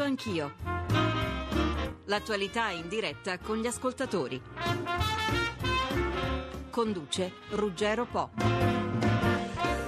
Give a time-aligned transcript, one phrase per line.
[0.00, 0.54] Radio Anch'io.
[2.06, 4.40] L'attualità in diretta con gli ascoltatori.
[6.70, 8.30] Conduce Ruggero Po.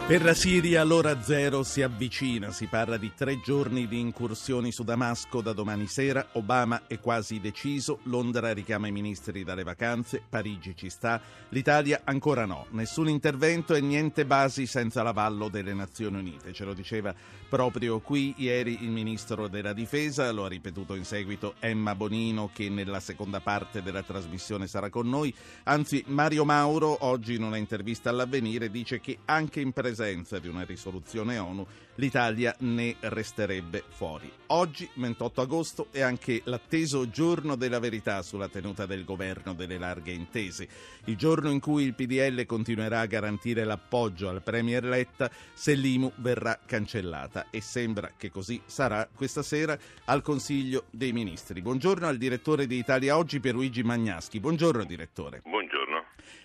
[0.07, 4.83] Per la Siria l'ora zero si avvicina, si parla di tre giorni di incursioni su
[4.83, 10.77] Damasco da domani sera, Obama è quasi deciso, Londra richiama i ministri dalle vacanze, Parigi
[10.77, 16.53] ci sta, l'Italia ancora no, nessun intervento e niente basi senza l'avallo delle Nazioni Unite,
[16.53, 17.15] ce lo diceva
[17.53, 22.71] proprio qui ieri il ministro della difesa, lo ha ripetuto in seguito Emma Bonino che
[22.71, 25.35] nella seconda parte della trasmissione sarà con noi,
[25.65, 30.65] anzi Mario Mauro oggi in una intervista all'avvenire dice che anche in presenza di una
[30.65, 31.67] risoluzione ONU,
[31.97, 34.31] l'Italia ne resterebbe fuori.
[34.49, 40.13] Oggi, 28 agosto, è anche l'atteso giorno della verità sulla tenuta del governo delle larghe
[40.13, 40.69] intese,
[41.05, 46.13] il giorno in cui il PDL continuerà a garantire l'appoggio al Premier Letta se l'IMU
[46.17, 51.63] verrà cancellata e sembra che così sarà questa sera al Consiglio dei Ministri.
[51.63, 54.41] Buongiorno al direttore di Italia Oggi Pierluigi Magnaschi.
[54.41, 55.41] Buongiorno direttore.
[55.43, 55.62] Buongiorno.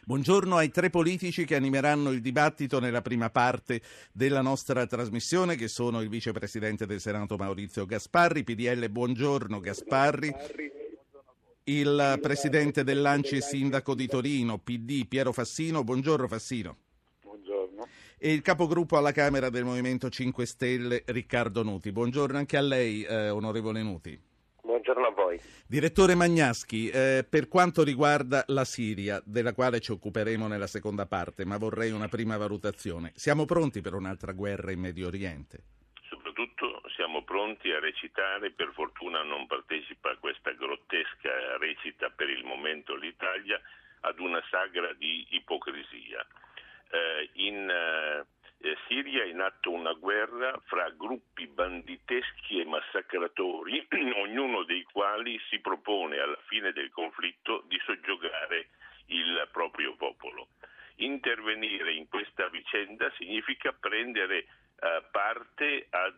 [0.06, 5.68] Buongiorno ai tre politici che animeranno il dibattito nella prima parte della nostra trasmissione, che
[5.68, 10.34] sono il vicepresidente del Senato Maurizio Gasparri, PDL Buongiorno Gasparri.
[11.66, 15.84] Il presidente dell'Anci e sindaco di Torino, PD, Piero Fassino.
[15.84, 16.78] Buongiorno Fassino.
[17.22, 17.88] Buongiorno.
[18.18, 21.92] E il capogruppo alla Camera del Movimento 5 Stelle, Riccardo Nuti.
[21.92, 24.18] Buongiorno anche a lei, eh, onorevole Nuti.
[24.78, 25.40] Buongiorno a voi.
[25.68, 31.46] Direttore Magnaschi, eh, per quanto riguarda la Siria, della quale ci occuperemo nella seconda parte,
[31.46, 33.12] ma vorrei una prima valutazione.
[33.16, 35.64] Siamo pronti per un'altra guerra in Medio Oriente?
[36.08, 42.44] Soprattutto siamo pronti a recitare, per fortuna non partecipa a questa grottesca recita per il
[42.44, 43.60] momento l'Italia,
[44.02, 46.24] ad una sagra di ipocrisia.
[46.92, 48.26] Eh, in, eh,
[48.60, 53.88] eh, Siria è in atto una guerra fra gruppi banditeschi e massacratori,
[54.18, 58.70] ognuno dei quali si propone alla fine del conflitto di soggiogare
[59.08, 60.48] il proprio popolo.
[60.96, 64.38] Intervenire in questa vicenda significa prendere
[64.80, 66.12] eh, parte, a,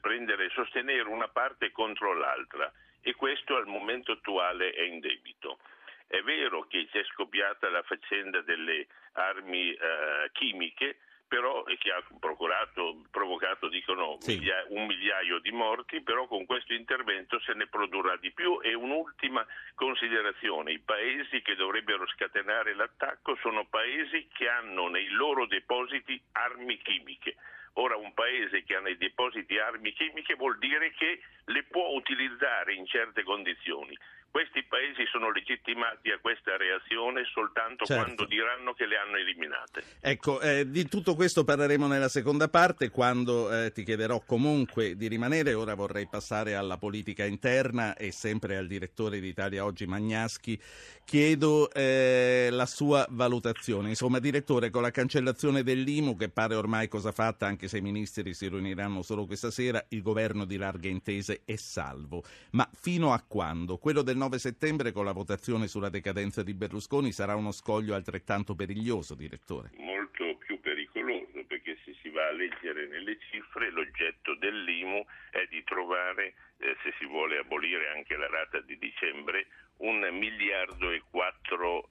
[0.00, 5.58] prendere, sostenere una parte contro l'altra e questo al momento attuale è in debito.
[6.06, 10.98] È vero che c'è scoppiata la faccenda delle armi eh, chimiche,
[11.30, 14.36] però, e che ha provocato, dicono, sì.
[14.36, 18.58] migliaio, un migliaio di morti, però con questo intervento se ne produrrà di più.
[18.60, 19.46] E un'ultima
[19.76, 26.76] considerazione, i paesi che dovrebbero scatenare l'attacco sono paesi che hanno nei loro depositi armi
[26.78, 27.36] chimiche.
[27.74, 32.74] Ora un paese che ha nei depositi armi chimiche vuol dire che le può utilizzare
[32.74, 33.96] in certe condizioni.
[34.30, 38.02] Questi paesi sono legittimati a questa reazione soltanto certo.
[38.02, 39.82] quando diranno che le hanno eliminate.
[40.00, 45.08] Ecco, eh, di tutto questo parleremo nella seconda parte quando eh, ti chiederò comunque di
[45.08, 45.54] rimanere.
[45.54, 50.60] Ora vorrei passare alla politica interna e sempre al direttore di Italia Oggi Magnaschi.
[51.04, 53.88] Chiedo eh, la sua valutazione.
[53.88, 58.32] Insomma, direttore, con la cancellazione dell'IMU, che pare ormai cosa fatta, anche se i ministri
[58.32, 62.22] si riuniranno solo questa sera, il governo di larghe intese è salvo.
[62.52, 63.76] Ma fino a quando?
[63.78, 68.54] Quello del 9 settembre con la votazione sulla decadenza di Berlusconi sarà uno scoglio altrettanto
[68.54, 69.70] periglioso, direttore.
[69.78, 75.64] Molto più pericoloso perché se si va a leggere nelle cifre l'oggetto dell'IMU è di
[75.64, 79.46] trovare, eh, se si vuole abolire anche la rata di dicembre,
[79.78, 81.88] un miliardo e 400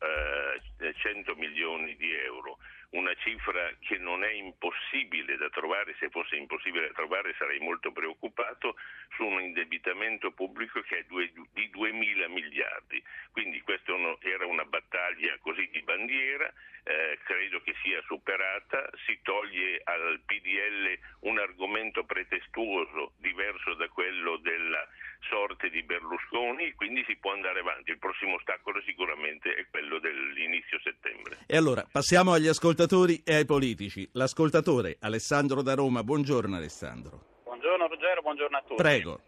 [0.77, 2.59] eh, milioni di euro
[2.91, 7.91] una cifra che non è impossibile da trovare, se fosse impossibile da trovare sarei molto
[7.91, 8.75] preoccupato,
[9.15, 13.03] su un indebitamento pubblico che è due, di 2 mila miliardi.
[13.31, 16.51] Quindi questa era una battaglia così di bandiera,
[16.83, 24.37] eh, credo che sia superata, si toglie al PDL un argomento pretestuoso diverso da quello
[24.37, 24.87] della
[25.21, 27.91] sorte di Berlusconi, quindi si può andare avanti.
[27.91, 31.39] Il prossimo ostacolo sicuramente è quello dell'inizio settembre.
[31.47, 34.07] E allora passiamo agli ascoltatori e ai politici.
[34.13, 37.41] L'ascoltatore Alessandro da Roma, buongiorno Alessandro.
[37.43, 38.81] Buongiorno Ruggero, buongiorno a tutti.
[38.81, 39.21] Prego.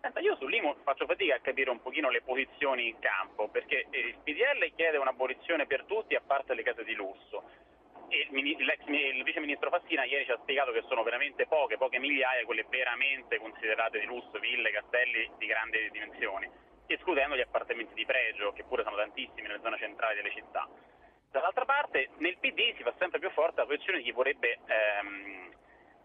[0.00, 4.14] Senta, io sull'IMU faccio fatica a capire un pochino le posizioni in campo, perché il
[4.22, 7.42] PDL chiede un'abolizione per tutti a parte le case di lusso
[8.08, 12.66] il, vice ministro Fassina ieri ci ha spiegato che sono veramente poche, poche migliaia quelle
[12.68, 16.48] veramente considerate di lusso, ville, castelli di grandi dimensioni,
[16.86, 20.68] escludendo gli appartamenti di pregio, che pure sono tantissimi nelle zone centrali delle città.
[21.30, 25.52] Dall'altra parte nel PD si fa sempre più forte la posizione di chi vorrebbe ehm,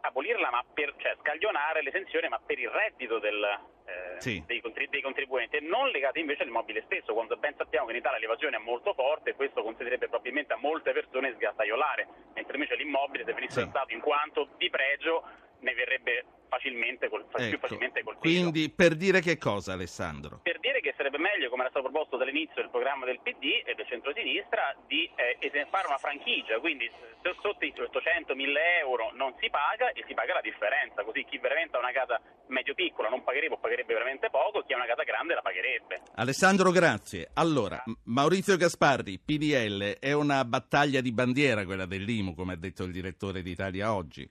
[0.02, 3.44] abolirla, ma per, cioè scaglionare l'esenzione, ma per il reddito del,
[3.86, 4.44] eh, sì.
[4.46, 8.20] dei, dei, contribuenti, e non legati invece all'immobile stesso, quando ben sappiamo che in Italia
[8.20, 13.24] l'evasione è molto forte e questo consentirebbe probabilmente a molte persone sgattaiolare, mentre invece l'immobile
[13.26, 13.94] se venisse sì.
[13.94, 15.24] in quanto di pregio
[15.60, 18.28] ne verrebbe facilmente, col, più Ecco, facilmente colpito.
[18.28, 20.40] Quindi per dire che cosa Alessandro?
[20.44, 20.60] Per
[21.02, 25.10] sarebbe meglio, come era stato proposto dall'inizio del programma del PD e del centrosinistra, di
[25.16, 26.90] eh, fare una franchigia, quindi
[27.22, 31.40] se sotto i 800-1000 euro non si paga e si paga la differenza, così chi
[31.40, 35.02] veramente ha una casa medio-piccola non pagherebbe o pagherebbe veramente poco, chi ha una casa
[35.02, 36.02] grande la pagherebbe.
[36.16, 37.30] Alessandro, grazie.
[37.34, 42.92] Allora, Maurizio Gasparri, PDL, è una battaglia di bandiera quella dell'IMU, come ha detto il
[42.92, 44.30] direttore di Italia Oggi.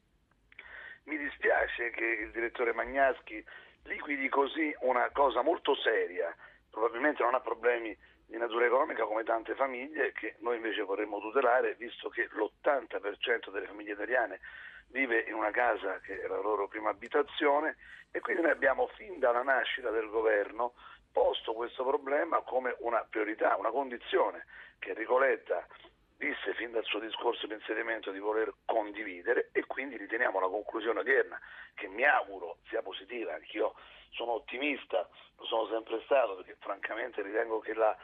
[1.05, 3.43] Mi dispiace che il direttore Magnaschi
[3.85, 6.35] liquidi così una cosa molto seria,
[6.71, 7.97] probabilmente non ha problemi
[8.27, 13.67] di natura economica come tante famiglie che noi invece vorremmo tutelare, visto che l'80% delle
[13.67, 14.41] famiglie italiane
[14.89, 17.77] vive in una casa che è la loro prima abitazione
[18.11, 20.75] e quindi noi abbiamo fin dalla nascita del governo
[21.13, 24.47] posto questo problema come una priorità, una condizione
[24.79, 25.67] che Ricoletta
[26.17, 31.01] disse fin dal suo discorso di insediamento di voler condividere e quindi riteniamo la conclusione
[31.01, 31.41] odierna
[31.75, 33.75] che mi auguro sia positiva, anch'io
[34.11, 37.97] sono ottimista, lo sono sempre stato perché francamente ritengo che la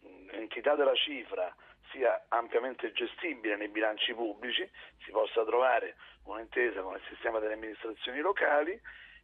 [0.00, 1.54] mh, entità della cifra
[1.90, 4.68] sia ampiamente gestibile nei bilanci pubblici,
[5.04, 8.78] si possa trovare un'intesa con il sistema delle amministrazioni locali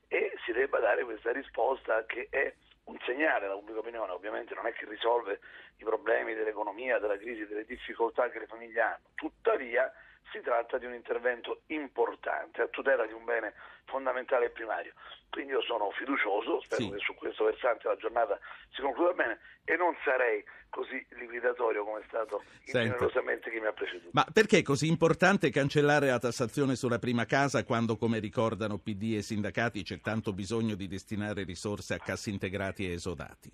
[0.08, 2.54] e si debba dare questa risposta che è
[2.84, 5.40] un segnale alla pubblica opinione, ovviamente non è che risolve
[5.78, 9.92] i problemi dell'economia, della crisi, delle difficoltà che le famiglie hanno, tuttavia
[10.30, 13.54] si tratta di un intervento importante a tutela di un bene
[13.84, 14.92] fondamentale e primario.
[15.28, 16.90] Quindi io sono fiducioso, spero Sì.
[16.90, 18.38] che su questo versante la giornata
[18.70, 22.80] si concluda bene e non sarei così liquidatorio come è stato Senta.
[22.82, 24.10] ingenerosamente chi mi ha preceduto.
[24.12, 29.14] Ma perché è così importante cancellare la tassazione sulla prima casa quando, come ricordano PD
[29.16, 33.50] e sindacati, c'è tanto bisogno di destinare risorse a cassi integrati e esodati?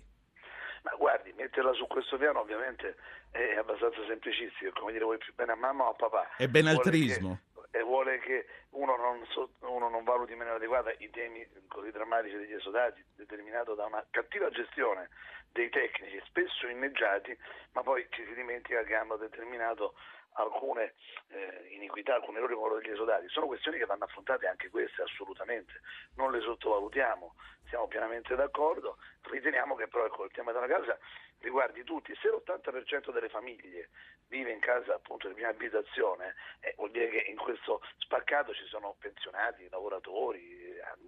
[0.83, 2.95] Ma guardi, metterla su questo piano ovviamente
[3.31, 6.35] è abbastanza semplicistico, è come dire vuoi più bene a mamma o a papà.
[6.37, 7.27] È benaltrismo.
[7.27, 7.37] Vuole
[7.71, 11.47] che- E vuole che uno non, so- uno non valuti in maniera adeguata i temi
[11.67, 15.09] così drammatici degli esodati, determinato da una cattiva gestione
[15.51, 17.37] dei tecnici, spesso inneggiati,
[17.73, 19.93] ma poi ci si dimentica che hanno determinato
[20.33, 20.93] alcune
[21.29, 23.27] eh, iniquità, alcuni errori con degli esodati.
[23.29, 25.73] Sono questioni che vanno affrontate anche queste assolutamente,
[26.15, 27.35] non le sottovalutiamo,
[27.67, 30.97] siamo pienamente d'accordo, riteniamo che però ecco, il tema della casa
[31.39, 33.89] riguardi tutti, se l'80% delle famiglie
[34.27, 38.65] vive in casa appunto di prima abitazione, eh, vuol dire che in questo spaccato ci
[38.65, 40.58] sono pensionati, lavoratori,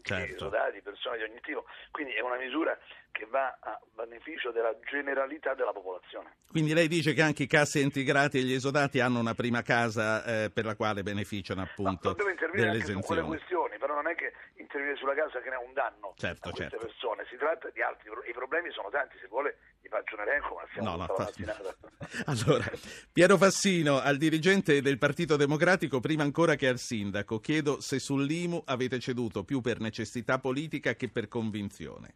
[0.04, 0.34] Certo.
[0.34, 2.78] esodati, persone di ogni tipo, quindi è una misura
[3.12, 6.38] che va a beneficio della generalità della popolazione.
[6.50, 10.24] Quindi lei dice che anche i cassi integrati e gli esodati hanno una prima casa
[10.24, 13.28] eh, per la quale beneficiano appunto No, dobbiamo intervenire anche su quelle dell'esenzione.
[13.38, 16.86] questioni, però non è che intervenire sulla casa ha un danno Certo, a queste certo.
[16.88, 20.56] persone, si tratta di altri, i problemi sono tanti, se vuole vi faccio un elenco,
[20.56, 21.32] ma siamo No, no, fa-.
[22.26, 22.66] Allora,
[23.12, 28.64] Piero Fassino, al dirigente del Partito Democratico, prima ancora che al sindaco, chiedo se sull'IMU
[28.66, 32.16] avete ceduto più per necessità politica che per convinzione.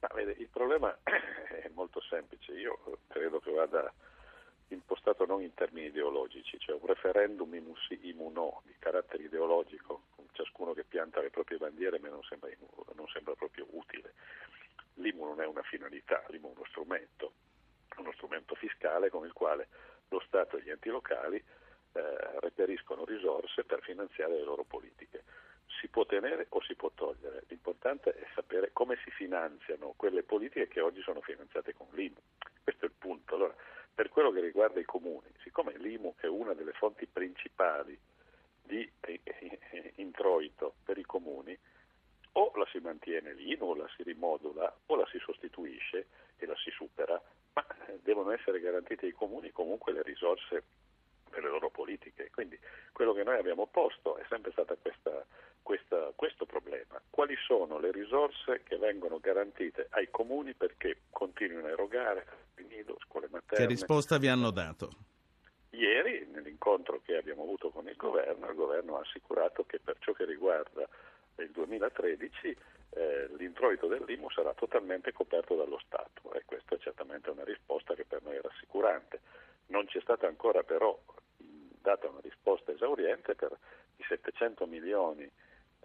[0.00, 2.78] Ma vede, il problema è molto semplice, io
[3.08, 3.92] credo che vada
[4.68, 10.06] impostato non in termini ideologici, cioè un referendum IMU sì, IMU no di carattere ideologico,
[10.14, 12.50] con ciascuno che pianta le proprie bandiere a me non sembra,
[12.94, 14.14] non sembra proprio utile.
[14.94, 17.32] L'IMU non è una finalità, l'IMU è uno strumento,
[17.98, 19.68] uno strumento fiscale con il quale
[20.08, 25.24] lo Stato e gli enti locali eh, reperiscono risorse per finanziare le loro politiche.
[25.86, 30.66] Si può tenere o si può togliere, l'importante è sapere come si finanziano quelle politiche
[30.66, 32.18] che oggi sono finanziate con l'IMU.
[32.64, 33.36] Questo è il punto.
[33.36, 33.54] Allora,
[33.94, 37.96] per quello che riguarda i comuni, siccome l'IMU è una delle fonti principali
[38.64, 41.56] di eh, eh, introito per i comuni,
[42.32, 46.56] o la si mantiene l'IMU, o la si rimodula, o la si sostituisce e la
[46.56, 47.64] si supera, ma
[48.02, 50.64] devono essere garantite ai comuni comunque le risorse
[51.30, 52.30] per le loro politiche.
[52.32, 52.58] Quindi
[52.90, 55.24] quello che noi abbiamo posto è sempre stato questa,
[55.66, 57.02] questa, questo problema.
[57.10, 62.24] Quali sono le risorse che vengono garantite ai comuni perché continuino a erogare
[62.68, 63.66] nido, scuole materne?
[63.66, 64.90] Che risposta vi hanno dato?
[65.70, 70.12] Ieri, nell'incontro che abbiamo avuto con il governo, il governo ha assicurato che per ciò
[70.12, 70.88] che riguarda
[71.38, 72.56] il 2013
[72.90, 78.04] eh, l'introito dell'IMU sarà totalmente coperto dallo Stato e questa è certamente una risposta che
[78.04, 79.20] per noi è rassicurante.
[79.66, 80.96] Non ci è stata ancora però
[81.36, 83.58] data una risposta esauriente per
[83.96, 85.28] i 700 milioni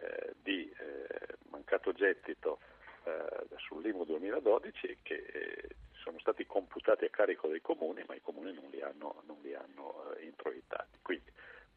[0.02, 2.60] eh, di eh, mancato gettito
[3.04, 8.54] eh, sull'IMU 2012 che eh, sono stati computati a carico dei comuni, ma i comuni
[8.54, 10.98] non li hanno, non li hanno introitati.
[11.02, 11.32] Quindi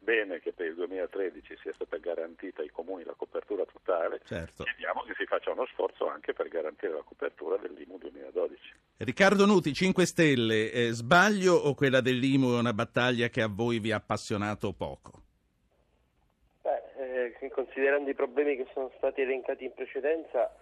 [0.05, 4.63] bene che per il 2013 sia stata garantita ai comuni la copertura totale, Certo.
[4.63, 8.73] chiediamo che si faccia uno sforzo anche per garantire la copertura dell'IMU 2012.
[8.97, 13.79] Riccardo Nuti, 5 Stelle, eh, sbaglio o quella dell'IMU è una battaglia che a voi
[13.79, 15.23] vi ha appassionato poco?
[17.49, 20.53] Considerando i problemi che sono stati elencati in precedenza,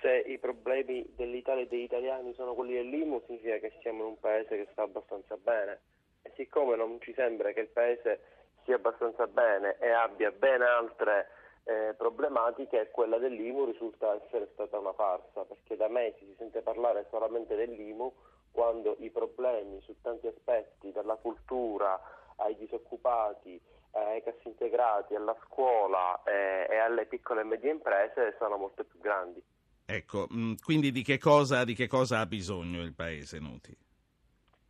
[0.00, 4.20] se i problemi dell'Italia e degli italiani sono quelli dell'IMU, significa che siamo in un
[4.20, 5.80] paese che sta abbastanza bene.
[6.22, 8.20] E siccome non ci sembra che il paese
[8.60, 11.28] stia abbastanza bene e abbia ben altre
[11.64, 17.06] eh, problematiche, quella dell'IMU risulta essere stata una farsa, perché da mesi si sente parlare
[17.10, 18.12] solamente dell'IMU
[18.52, 22.00] quando i problemi su tanti aspetti, dalla cultura
[22.36, 23.60] ai disoccupati,
[23.92, 28.98] ai cassi integrati, alla scuola eh, e alle piccole e medie imprese, sono molto più
[29.00, 29.42] grandi.
[29.86, 33.76] Ecco, mm, quindi di che, cosa, di che cosa ha bisogno il Paese, Nuti?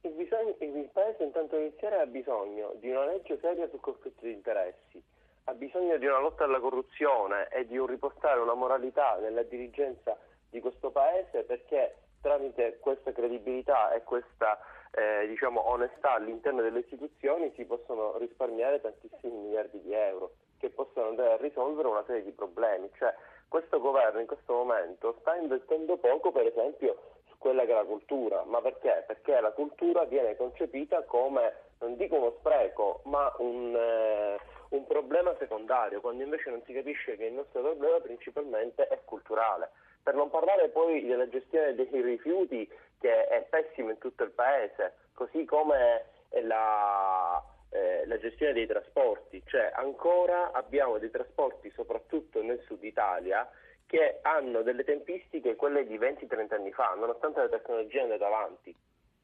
[0.03, 4.33] Il, bisogno, il Paese intanto iniziare ha bisogno di una legge seria sul conflitto di
[4.33, 5.03] interessi,
[5.45, 10.17] ha bisogno di una lotta alla corruzione e di un ripostare una moralità nella dirigenza
[10.49, 14.59] di questo Paese perché tramite questa credibilità e questa
[14.93, 21.09] eh, diciamo, onestà all'interno delle istituzioni si possono risparmiare tantissimi miliardi di euro che possono
[21.09, 22.91] andare a risolvere una serie di problemi.
[22.97, 23.15] Cioè,
[23.49, 27.85] questo governo in questo momento sta investendo poco, per esempio, su quella che è la
[27.85, 28.45] cultura.
[28.45, 29.05] Ma perché?
[29.07, 34.39] Perché la cultura viene concepita come, non dico uno spreco, ma un, eh,
[34.71, 39.71] un problema secondario, quando invece non si capisce che il nostro problema principalmente è culturale.
[40.03, 42.69] Per non parlare poi della gestione dei rifiuti
[43.01, 46.05] che è pessima in tutto il paese, così come
[46.43, 53.49] la, eh, la gestione dei trasporti, cioè ancora abbiamo dei trasporti soprattutto nel sud Italia
[53.87, 58.75] che hanno delle tempistiche quelle di 20-30 anni fa, nonostante la tecnologia è andata avanti.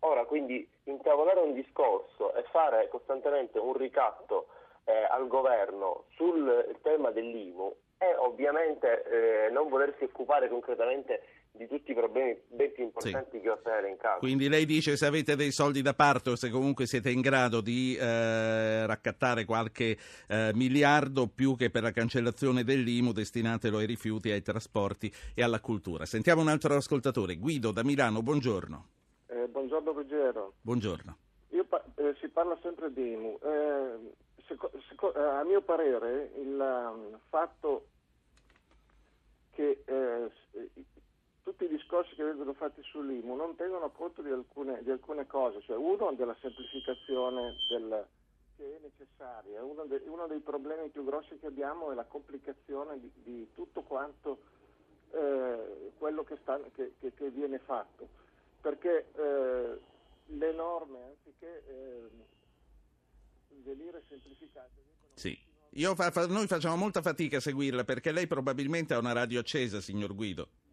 [0.00, 4.48] Ora quindi intavolare un discorso e fare costantemente un ricatto
[4.84, 11.22] eh, al governo sul tema dell'IMU è ovviamente eh, non volersi occupare concretamente
[11.56, 13.40] di tutti i problemi ben più importanti sì.
[13.40, 14.18] che ho appena elencato.
[14.18, 17.60] Quindi lei dice se avete dei soldi da parte o se comunque siete in grado
[17.60, 19.96] di eh, raccattare qualche
[20.28, 25.60] eh, miliardo più che per la cancellazione dell'IMU destinatelo ai rifiuti, ai trasporti e alla
[25.60, 26.04] cultura.
[26.04, 28.86] Sentiamo un altro ascoltatore, Guido da Milano, buongiorno.
[29.26, 30.54] Eh, buongiorno Ruggero.
[30.60, 31.16] Buongiorno.
[31.50, 33.38] Io, eh, si parla sempre di IMU.
[33.42, 34.12] Eh,
[34.46, 37.86] seco, seco, eh, a mio parere il um, fatto
[39.52, 39.82] che
[41.46, 45.60] tutti i discorsi che vengono fatti sull'IMU non tengono conto di alcune, di alcune cose,
[45.62, 48.04] cioè uno della semplificazione del,
[48.56, 52.98] che è necessaria, uno, de, uno, dei problemi più grossi che abbiamo è la complicazione
[52.98, 54.40] di, di tutto quanto
[55.12, 58.08] eh, quello che, sta, che, che, che, viene fatto,
[58.60, 59.78] perché eh,
[60.26, 62.08] le norme, anziché eh,
[63.62, 64.82] venire semplificate,
[65.14, 65.38] sì.
[65.94, 69.80] Fa, fa, noi facciamo molta fatica a seguirla perché lei probabilmente ha una radio accesa,
[69.80, 70.64] signor Guido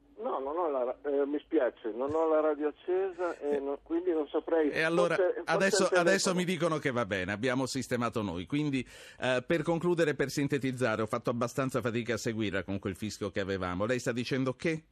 [1.03, 4.69] eh, mi spiace, non ho la radio accesa e non, quindi non saprei.
[4.69, 8.45] E allora forse, adesso, adesso, mi dicono che va bene, abbiamo sistemato noi.
[8.45, 8.87] Quindi
[9.19, 13.39] eh, per concludere, per sintetizzare, ho fatto abbastanza fatica a seguire con quel fischio che
[13.39, 13.85] avevamo.
[13.85, 14.83] Lei sta dicendo che?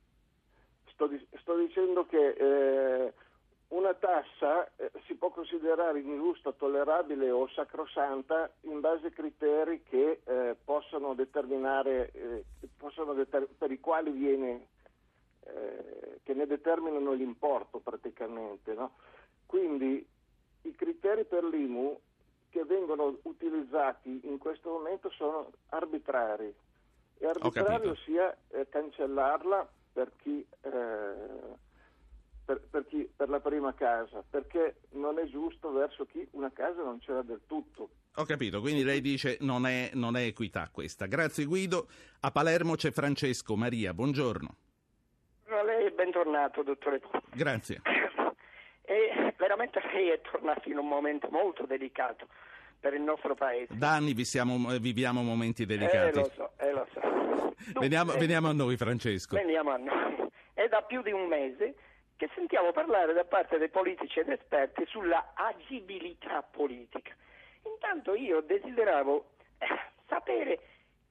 [0.92, 3.14] Sto, sto dicendo che eh,
[3.70, 10.22] una tassa eh, si può considerare ingiusta, tollerabile o sacrosanta in base a criteri che
[10.24, 12.44] eh, possono determinare, eh,
[12.78, 14.68] possono deter- per i quali viene
[15.56, 18.74] eh, che ne determinano l'importo praticamente.
[18.74, 18.96] No?
[19.46, 20.06] Quindi
[20.64, 22.00] i criteri per l'IMU
[22.50, 26.54] che vengono utilizzati in questo momento sono arbitrari
[27.18, 31.14] e arbitrario sia eh, cancellarla per chi, eh,
[32.46, 36.84] per, per chi, per la prima casa, perché non è giusto verso chi una casa
[36.84, 37.90] non c'era del tutto.
[38.16, 41.06] Ho capito, quindi lei dice non è, non è equità questa.
[41.06, 41.88] Grazie Guido.
[42.22, 43.56] A Palermo c'è Francesco.
[43.56, 44.71] Maria, buongiorno
[45.94, 47.02] bentornato, dottore
[47.34, 47.82] Grazie.
[48.84, 52.28] E veramente lei è tornato in un momento molto delicato
[52.78, 53.74] per il nostro paese.
[53.78, 56.20] Da anni viviamo, viviamo momenti delicati.
[56.20, 57.00] Eh, lo so, eh, lo so.
[57.72, 59.36] Dunque, veniamo, veniamo a noi, Francesco.
[59.36, 60.28] Veniamo a noi.
[60.54, 61.76] È da più di un mese
[62.18, 67.16] che sentiamo parlare da parte dei politici ed esperti sulla agibilità politica.
[67.64, 69.26] Intanto io desideravo
[69.60, 69.68] eh,
[70.08, 70.60] sapere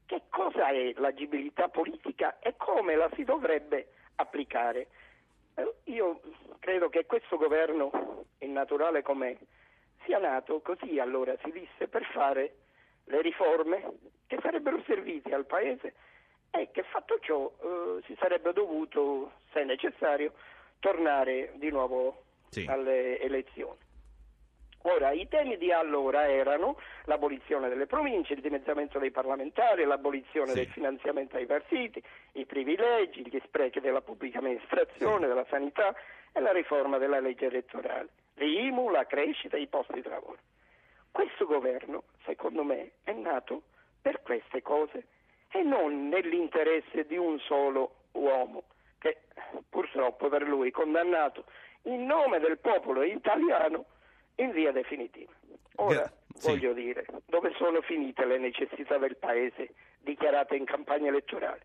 [0.05, 3.89] che cosa è l'agibilità politica e come la si dovrebbe
[4.21, 4.87] applicare.
[5.55, 6.21] Eh, io
[6.59, 9.37] credo che questo governo, naturale com'è,
[10.05, 12.55] sia nato così allora si disse per fare
[13.05, 13.83] le riforme
[14.27, 15.95] che sarebbero servite al Paese
[16.51, 20.33] e che fatto ciò eh, si sarebbe dovuto, se necessario,
[20.79, 22.67] tornare di nuovo sì.
[22.67, 23.79] alle elezioni.
[24.85, 30.55] Ora, i temi di allora erano l'abolizione delle province, il dimezzamento dei parlamentari, l'abolizione sì.
[30.55, 35.27] del finanziamento ai partiti, i privilegi, gli sprechi della pubblica amministrazione, sì.
[35.27, 35.95] della sanità
[36.33, 40.39] e la riforma della legge elettorale, l'IMU, la crescita e i posti di lavoro.
[41.11, 43.63] Questo governo, secondo me, è nato
[44.01, 45.05] per queste cose
[45.51, 48.63] e non nell'interesse di un solo uomo
[48.99, 49.19] che
[49.69, 51.45] purtroppo per lui condannato
[51.83, 53.85] in nome del popolo italiano
[54.43, 55.33] in via definitiva.
[55.77, 56.49] Ora sì.
[56.49, 61.63] voglio dire, dove sono finite le necessità del Paese dichiarate in campagna elettorale?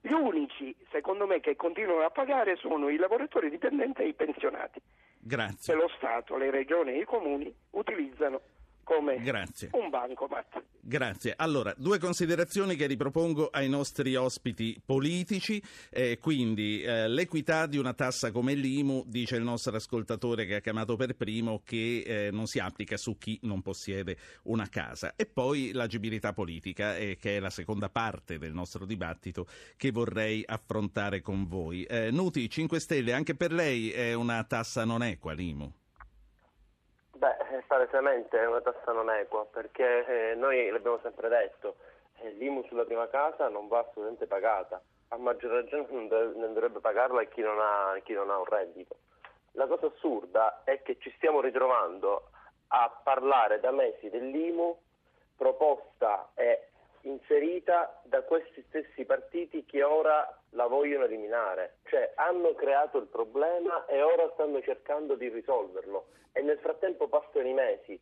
[0.00, 4.80] Gli unici, secondo me, che continuano a pagare sono i lavoratori dipendenti e i pensionati,
[4.80, 4.82] che
[5.20, 5.74] Grazie.
[5.74, 8.40] lo Stato, le regioni e i comuni utilizzano
[8.84, 9.70] come Grazie.
[9.72, 10.62] un bancomat.
[10.84, 11.34] Grazie.
[11.36, 15.62] Allora, due considerazioni che ripropongo ai nostri ospiti politici.
[15.90, 20.60] Eh, quindi, eh, l'equità di una tassa come l'IMU, dice il nostro ascoltatore che ha
[20.60, 25.14] chiamato per primo, che eh, non si applica su chi non possiede una casa.
[25.14, 29.46] E poi l'agibilità politica, eh, che è la seconda parte del nostro dibattito
[29.76, 31.84] che vorrei affrontare con voi.
[31.84, 35.72] Eh, Nuti, 5 Stelle, anche per lei è una tassa non equa l'IMU?
[37.22, 41.76] Beh, eh, palesemente è una tassa non equa perché eh, noi l'abbiamo sempre detto,
[42.16, 46.52] eh, l'IMU sulla prima casa non va assolutamente pagata, a maggior ragione non, dov- non
[46.52, 48.96] dovrebbe pagarla chi non, ha, chi non ha un reddito.
[49.52, 52.30] La cosa assurda è che ci stiamo ritrovando
[52.66, 54.76] a parlare da mesi dell'IMU
[55.36, 56.70] proposta e
[57.02, 63.86] inserita da questi stessi partiti che ora la vogliono eliminare, cioè hanno creato il problema
[63.86, 66.06] e ora stanno cercando di risolverlo.
[66.32, 68.00] E nel frattempo passano i mesi,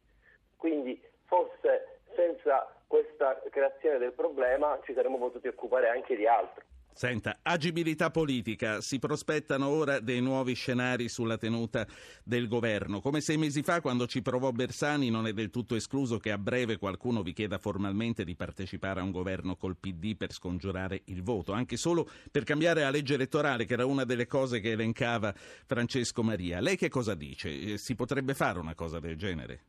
[0.57, 6.65] quindi forse senza questa creazione del problema ci saremmo potuti occupare anche di altro.
[6.93, 11.87] Senta, agibilità politica, si prospettano ora dei nuovi scenari sulla tenuta
[12.23, 13.01] del governo.
[13.01, 16.37] Come sei mesi fa, quando ci provò Bersani, non è del tutto escluso che a
[16.39, 21.23] breve qualcuno vi chieda formalmente di partecipare a un governo col PD per scongiurare il
[21.23, 25.33] voto, anche solo per cambiare la legge elettorale, che era una delle cose che elencava
[25.35, 26.61] Francesco Maria.
[26.61, 27.49] Lei che cosa dice?
[27.49, 29.65] Eh, Si potrebbe fare una cosa del genere?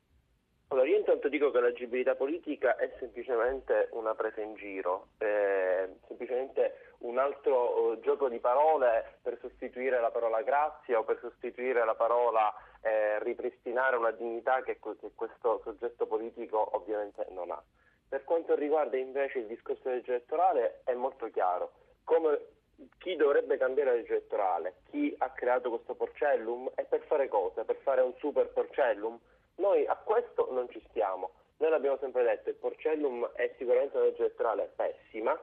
[0.72, 6.91] Allora, io intanto dico che l'agibilità politica è semplicemente una presa in giro, è semplicemente
[7.02, 11.96] un altro eh, gioco di parole per sostituire la parola grazia o per sostituire la
[11.96, 17.62] parola eh, ripristinare una dignità che, che questo soggetto politico ovviamente non ha.
[18.08, 21.72] Per quanto riguarda invece il discorso della legge elettorale è molto chiaro.
[22.04, 22.40] Come
[22.98, 27.64] chi dovrebbe cambiare la legge elettorale, chi ha creato questo porcellum e per fare cosa?
[27.64, 29.18] Per fare un super porcellum?
[29.56, 31.32] Noi a questo non ci stiamo.
[31.58, 35.40] Noi l'abbiamo sempre detto, il porcellum è sicuramente una legge elettorale pessima,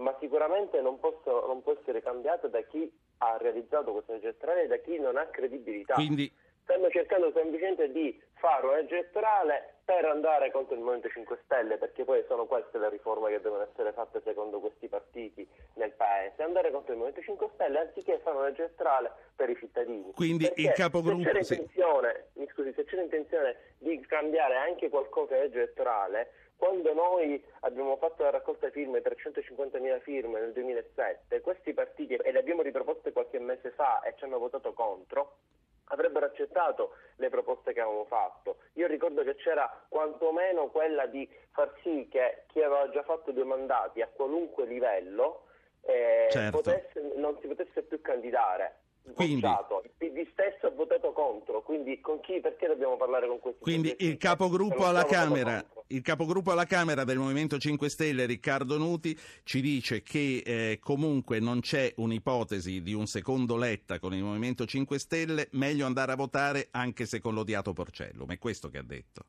[0.00, 4.62] ma sicuramente non, posso- non può essere cambiata da chi ha realizzato questa legge elettorale
[4.62, 5.94] e da chi non ha credibilità.
[5.94, 6.32] Quindi
[6.62, 11.78] Stanno cercando semplicemente di fare una legge elettorale per andare contro il Movimento 5 Stelle,
[11.78, 16.42] perché poi sono queste le riforme che devono essere fatte secondo questi partiti nel Paese,
[16.44, 20.12] andare contro il Movimento 5 Stelle anziché fare una legge elettorale per i cittadini.
[20.12, 21.52] Quindi Perché il capogruppo- Se c'era, sì.
[21.54, 27.42] intenzione, mi scusi, se c'era intenzione di cambiare anche qualcosa in legge elettorale, quando noi
[27.60, 33.12] abbiamo fatto la raccolta firme, 350.000 firme nel 2007, questi partiti, e le abbiamo riproposte
[33.12, 35.36] qualche mese fa e ci hanno votato contro,
[35.84, 38.58] avrebbero accettato le proposte che avevamo fatto.
[38.74, 43.44] Io ricordo che c'era quantomeno quella di far sì che chi aveva già fatto due
[43.44, 45.46] mandati a qualunque livello
[45.84, 46.58] eh, Certo.
[46.58, 48.80] potesse- non si potesse più candidare.
[49.14, 49.46] Quindi-.
[49.82, 53.94] Il PD stesso ha votato contro, quindi con chi, perché dobbiamo parlare con questi Quindi
[54.00, 60.02] il capogruppo Camera, il capogruppo alla Camera del Movimento 5 Stelle, Riccardo Nuti, ci dice
[60.02, 65.48] che eh, comunque non c'è un'ipotesi di un secondo Letta con il Movimento 5 Stelle,
[65.52, 68.30] meglio andare a votare anche se con l'odiato Porcellum.
[68.30, 69.24] È questo che ha detto.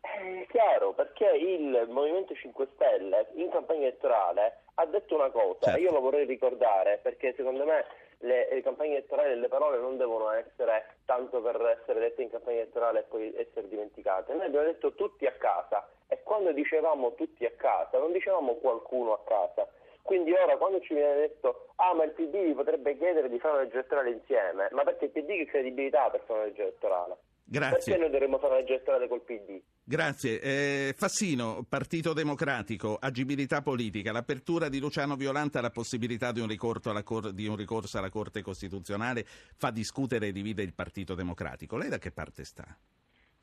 [0.00, 5.78] È chiaro, perché il Movimento 5 Stelle in campagna elettorale ha detto una cosa, Certo.
[5.78, 7.84] e io lo vorrei ricordare, perché secondo me
[8.18, 12.30] le, le campagne elettorali e le parole non devono essere tanto per essere dette in
[12.30, 14.32] campagna elettorale e poi essere dimenticate.
[14.34, 19.12] Noi abbiamo detto tutti a casa e quando dicevamo tutti a casa non dicevamo qualcuno
[19.12, 19.68] a casa.
[20.02, 23.54] Quindi ora quando ci viene detto ah ma il PD vi potrebbe chiedere di fare
[23.54, 27.16] una legge elettorale insieme, ma perché il PD che credibilità per fare una legge elettorale?
[27.46, 27.96] Perché Grazie.
[27.98, 29.60] noi dovremmo fare legge elettorale col PD?
[29.84, 30.40] Grazie.
[30.40, 36.88] Eh, Fassino, Partito Democratico, agibilità politica, l'apertura di Luciano Violante alla possibilità di un, ricorso
[36.88, 41.76] alla, cor- di un ricorso alla Corte Costituzionale fa discutere e divide il Partito Democratico.
[41.76, 42.64] Lei da che parte sta?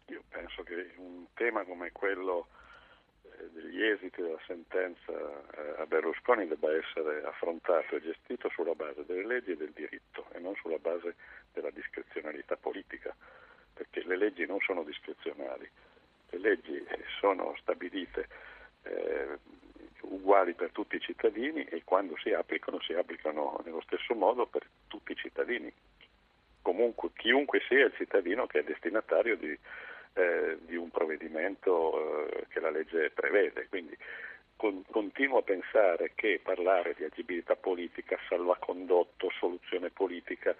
[0.07, 2.47] Io penso che un tema come quello
[3.21, 9.05] eh, degli esiti della sentenza eh, a Berlusconi debba essere affrontato e gestito sulla base
[9.05, 11.15] delle leggi e del diritto e non sulla base
[11.53, 13.15] della discrezionalità politica,
[13.73, 15.69] perché le leggi non sono discrezionali,
[16.29, 16.85] le leggi
[17.19, 18.27] sono stabilite
[18.83, 19.37] eh,
[20.01, 24.65] uguali per tutti i cittadini e quando si applicano si applicano nello stesso modo per
[24.87, 25.71] tutti i cittadini
[26.61, 29.57] comunque chiunque sia il cittadino che è destinatario di,
[30.13, 33.67] eh, di un provvedimento eh, che la legge prevede.
[33.67, 33.97] Quindi
[34.55, 40.55] con, continuo a pensare che parlare di agibilità politica, salvacondotto, soluzione politica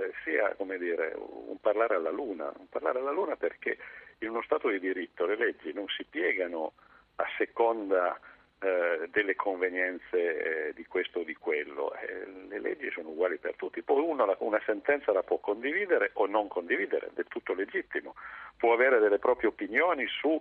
[0.00, 3.78] eh, sia dire, un parlare alla luna, un parlare alla luna perché
[4.18, 6.72] in uno Stato di diritto le leggi non si piegano
[7.16, 8.18] a seconda
[8.62, 13.54] eh, delle convenienze eh, di questo o di quello, eh, le leggi sono uguali per
[13.56, 17.54] tutti, poi uno la, una sentenza la può condividere o non condividere, è del tutto
[17.54, 18.14] legittimo,
[18.58, 20.40] può avere delle proprie opinioni sul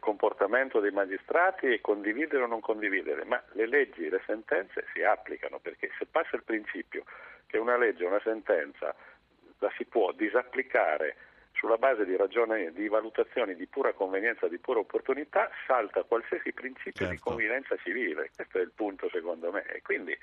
[0.00, 5.58] comportamento dei magistrati e condividere o non condividere, ma le leggi le sentenze si applicano
[5.58, 7.04] perché se passa il principio
[7.48, 8.94] che una legge una sentenza
[9.58, 11.16] la si può disapplicare
[11.52, 17.06] sulla base di ragioni, di valutazioni di pura convenienza, di pura opportunità, salta qualsiasi principio
[17.06, 17.12] certo.
[17.12, 18.30] di convivenza civile.
[18.34, 19.64] Questo è il punto secondo me.
[19.66, 20.16] E quindi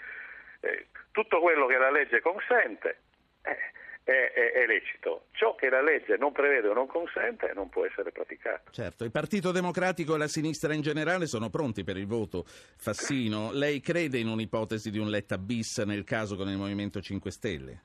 [0.61, 2.99] eh, tutto quello che la legge consente
[3.43, 3.57] eh,
[4.05, 5.25] è, è, è, lecito.
[5.31, 8.71] Ciò che la legge non prevede o non consente non può essere praticato.
[8.71, 12.43] Certo, il Partito Democratico e la sinistra in generale sono pronti per il voto.
[12.45, 17.31] Fassino, lei crede in un'ipotesi di un Letta bis nel caso con il Movimento 5
[17.31, 17.81] Stelle?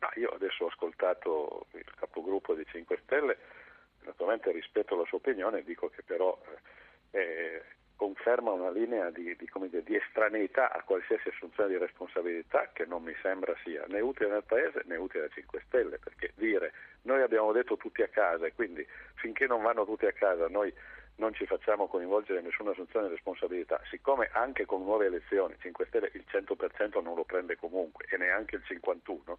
[0.00, 3.38] No, io adesso ho ascoltato il capogruppo dei 5 Stelle,
[4.02, 6.38] naturalmente rispetto la sua opinione, dico che però
[7.10, 7.62] eh,
[7.96, 13.02] conferma una linea di, di, dire, di, estraneità a qualsiasi assunzione di responsabilità che non
[13.02, 17.22] mi sembra sia né utile nel Paese né utile ai 5 Stelle, perché dire noi
[17.22, 20.72] abbiamo detto tutti a casa e quindi finché non vanno tutti a casa noi
[21.16, 25.86] non ci facciamo coinvolgere in nessuna assunzione di responsabilità, siccome anche con nuove elezioni 5
[25.86, 29.36] Stelle il 100% non lo prende comunque e neanche il 51%,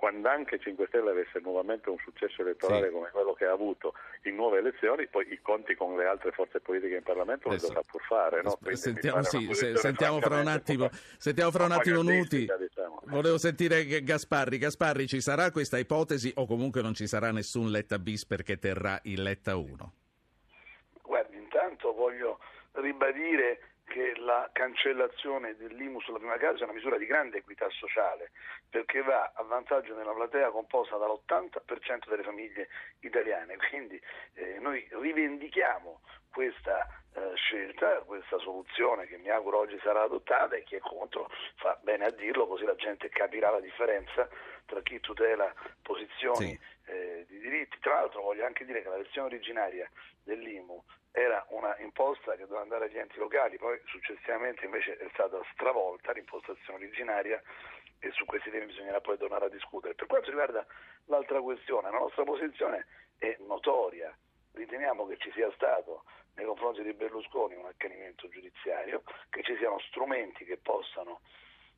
[0.00, 2.92] quando anche 5 Stelle avesse nuovamente un successo elettorale sì.
[2.94, 6.58] come quello che ha avuto in nuove elezioni, poi i conti con le altre forze
[6.60, 8.40] politiche in Parlamento Adesso, lo dovrà pur fare.
[8.40, 8.58] No?
[8.72, 12.46] Sentiamo, sì, se, sentiamo, fra un attimo, sentiamo fra un attimo Nuti.
[12.58, 13.02] Diciamo.
[13.08, 14.56] Volevo sentire Gasparri.
[14.56, 18.98] Gasparri, ci sarà questa ipotesi o comunque non ci sarà nessun Letta bis perché terrà
[19.02, 19.92] il Letta 1?
[21.02, 22.38] Guardi, intanto voglio
[22.72, 28.30] ribadire che la cancellazione dell'IMU sulla prima casa è una misura di grande equità sociale
[28.70, 32.68] perché va a vantaggio della platea composta dall'80% delle famiglie
[33.00, 34.00] italiane, quindi
[34.34, 40.62] eh, noi rivendichiamo questa eh, scelta, questa soluzione che mi auguro oggi sarà adottata e
[40.62, 44.28] chi è contro fa bene a dirlo così la gente capirà la differenza
[44.70, 45.52] tra chi tutela
[45.82, 46.60] posizioni sì.
[46.86, 47.76] eh, di diritti.
[47.80, 49.90] Tra l'altro voglio anche dire che la versione originaria
[50.22, 50.80] dell'IMU
[51.10, 56.12] era una imposta che doveva andare agli enti locali, poi successivamente invece è stata stravolta
[56.12, 57.42] l'impostazione originaria
[57.98, 59.94] e su questi temi bisognerà poi tornare a discutere.
[59.94, 60.64] Per quanto riguarda
[61.06, 62.86] l'altra questione, la nostra posizione
[63.18, 64.16] è notoria,
[64.52, 66.04] riteniamo che ci sia stato
[66.36, 71.20] nei confronti di Berlusconi un accanimento giudiziario, che ci siano strumenti che possano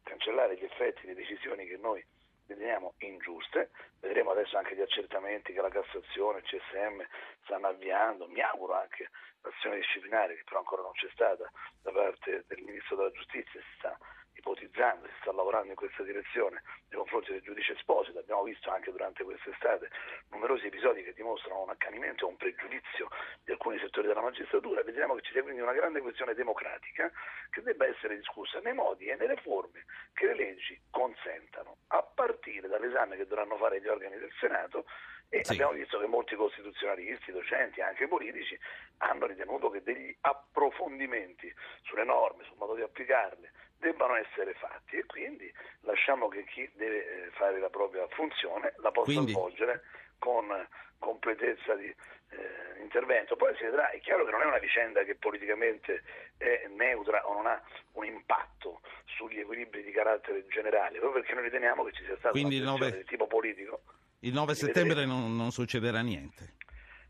[0.02, 2.04] cancellare gli effetti di decisioni che noi
[2.52, 7.02] riteniamo ingiuste, vedremo adesso anche gli accertamenti che la Cassazione e il CSM
[7.44, 9.10] stanno avviando, mi auguro anche
[9.42, 11.50] l'azione disciplinare che però ancora non c'è stata
[11.82, 13.98] da parte del Ministro della Giustizia, si sta
[14.34, 18.90] ipotizzando, si sta lavorando in questa direzione nei confronti del giudice Esposito, abbiamo visto anche
[18.90, 19.90] durante quest'estate
[20.30, 23.08] numerosi episodi che dimostrano un accanimento e un pregiudizio
[23.44, 27.10] di alcuni settori della magistratura, vedremo che ci sia quindi una grande questione democratica
[27.50, 32.68] che debba essere discussa nei modi e nelle forme che le leggi consentano, a partire
[32.68, 34.84] dall'esame che dovranno fare gli organi del Senato
[35.34, 35.52] e sì.
[35.52, 38.58] abbiamo visto che molti costituzionalisti, docenti, anche politici,
[38.98, 41.50] hanno ritenuto che degli approfondimenti
[41.84, 43.50] sulle norme, sul modo di applicarle,
[43.82, 48.92] debbano essere fatti e quindi lasciamo che chi deve eh, fare la propria funzione la
[48.92, 49.32] possa quindi...
[49.32, 49.82] svolgere
[50.18, 50.46] con
[51.00, 53.34] completezza di eh, intervento.
[53.34, 56.02] Poi si vedrà, è chiaro che non è una vicenda che politicamente
[56.36, 57.60] è neutra o non ha
[57.94, 62.30] un impatto sugli equilibri di carattere generale, proprio perché noi riteniamo che ci sia stata
[62.30, 62.98] quindi una 9...
[62.98, 63.82] di tipo politico.
[64.20, 66.54] Il 9 settembre non, non succederà niente.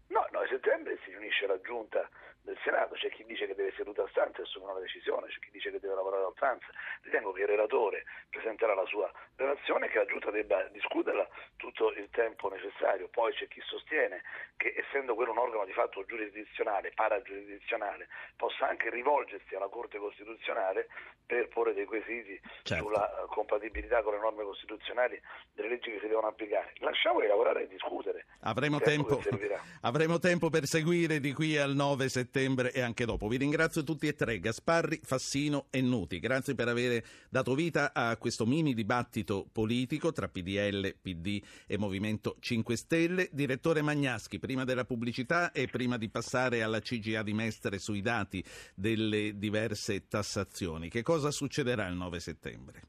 [0.09, 2.09] No, il 9 settembre si riunisce la giunta
[2.43, 5.39] del Senato, c'è chi dice che deve seduta a stanza e assumere una decisione, c'è
[5.39, 6.67] chi dice che deve lavorare a oltranza.
[7.03, 11.27] Ritengo che il relatore presenterà la sua relazione e che la Giunta debba discuterla
[11.57, 13.09] tutto il tempo necessario.
[13.09, 14.23] Poi c'è chi sostiene
[14.57, 20.89] che essendo quello un organo di fatto giurisdizionale, paragiurisdizionale, possa anche rivolgersi alla Corte Costituzionale
[21.25, 22.85] per porre dei quesiti certo.
[22.85, 25.19] sulla compatibilità con le norme costituzionali
[25.55, 26.73] delle leggi che si devono applicare.
[26.81, 28.27] Lasciamoli lavorare e discutere.
[28.41, 29.23] Avremo tempo,
[29.83, 33.29] avremo tempo per seguire di qui al 9 settembre settembre e anche dopo.
[33.29, 36.19] Vi ringrazio tutti e tre, Gasparri, Fassino e Nuti.
[36.19, 42.37] Grazie per aver dato vita a questo mini dibattito politico tra PDL, PD e Movimento
[42.41, 43.29] 5 Stelle.
[43.31, 48.43] Direttore Magnaschi, prima della pubblicità e prima di passare alla CGA di Mestre sui dati
[48.75, 52.83] delle diverse tassazioni, che cosa succederà il 9 settembre?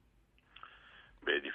[1.20, 1.53] Beh, io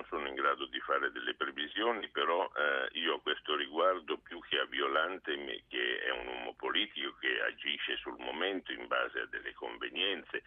[0.00, 4.40] non sono in grado di fare delle previsioni, però eh, io a questo riguardo, più
[4.48, 5.36] che a Violante,
[5.68, 10.42] che è un uomo politico che agisce sul momento in base a delle convenienze,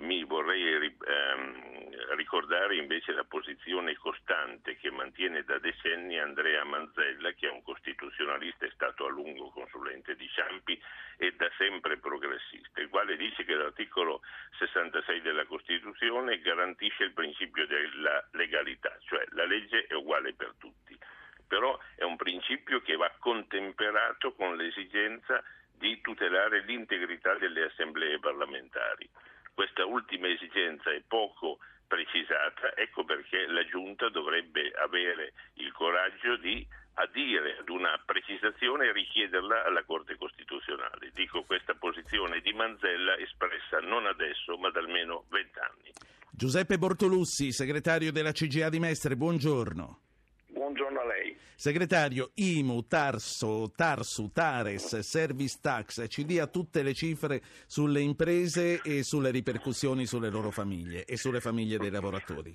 [0.00, 7.46] mi vorrei ehm, ricordare invece la posizione costante che mantiene da decenni Andrea Manzella, che
[7.46, 10.80] è un costituzionalista, è stato a lungo consulente di Ciampi
[11.16, 14.20] e da sempre progressista, il quale dice che l'articolo
[14.58, 20.98] 66 della Costituzione garantisce il principio della legalità, cioè la legge è uguale per tutti
[21.46, 25.40] però è un principio che va contemperato con l'esigenza
[25.72, 29.08] di tutelare l'integrità delle assemblee parlamentari.
[29.56, 36.60] Questa ultima esigenza è poco precisata, ecco perché la Giunta dovrebbe avere il coraggio di
[36.92, 41.08] adire ad una precisazione e richiederla alla Corte Costituzionale.
[41.14, 45.90] Dico questa posizione di Manzella espressa non adesso ma da almeno vent'anni.
[46.30, 50.00] Giuseppe Bortolussi, segretario della CGA di Mestre, buongiorno.
[50.48, 51.15] Buongiorno a lei.
[51.58, 59.02] Segretario, IMU, Tarso, Tarsu, Tares, Service Tax, ci dia tutte le cifre sulle imprese e
[59.02, 62.54] sulle ripercussioni sulle loro famiglie e sulle famiglie dei lavoratori.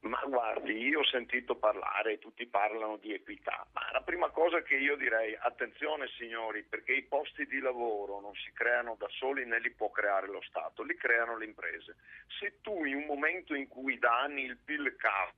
[0.00, 4.76] Ma guardi, io ho sentito parlare, tutti parlano di equità, ma la prima cosa che
[4.76, 9.60] io direi, attenzione signori, perché i posti di lavoro non si creano da soli né
[9.60, 11.96] li può creare lo Stato, li creano le imprese.
[12.40, 15.34] Se tu in un momento in cui da anni il PIL cala,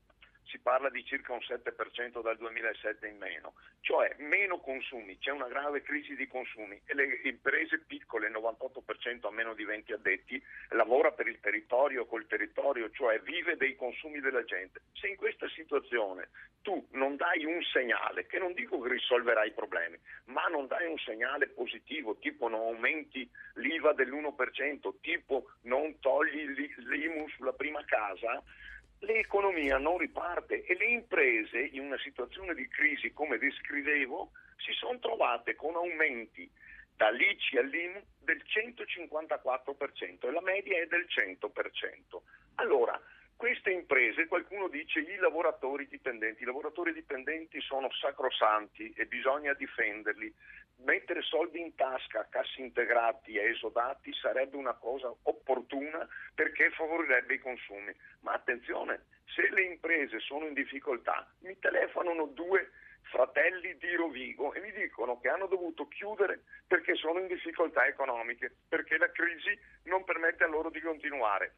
[0.50, 5.48] si parla di circa un 7% dal 2007 in meno, cioè meno consumi, c'è una
[5.48, 10.42] grave crisi di consumi e le imprese piccole, il 98% a meno di 20 addetti,
[10.70, 14.82] lavora per il territorio, col territorio, cioè vive dei consumi della gente.
[14.92, 16.28] Se in questa situazione
[16.62, 20.86] tu non dai un segnale, che non dico che risolverai i problemi, ma non dai
[20.86, 26.44] un segnale positivo, tipo non aumenti l'IVA dell'1%, tipo non togli
[26.76, 28.42] l'IMU sulla prima casa,
[29.00, 34.98] l'economia non riparte e le imprese in una situazione di crisi come descrivevo si sono
[34.98, 36.50] trovate con aumenti
[36.96, 42.20] dall'ICI all'IMU del 154% e la media è del 100%.
[42.56, 43.00] Allora,
[43.36, 50.30] queste imprese, qualcuno dice i lavoratori dipendenti, i lavoratori dipendenti sono sacrosanti e bisogna difenderli.
[50.84, 57.34] Mettere soldi in tasca a cassi integrati e esodati sarebbe una cosa opportuna perché favorirebbe
[57.34, 57.94] i consumi.
[58.20, 62.70] Ma attenzione, se le imprese sono in difficoltà, mi telefonano due
[63.02, 68.54] fratelli di Rovigo e mi dicono che hanno dovuto chiudere perché sono in difficoltà economiche,
[68.68, 71.54] perché la crisi non permette a loro di continuare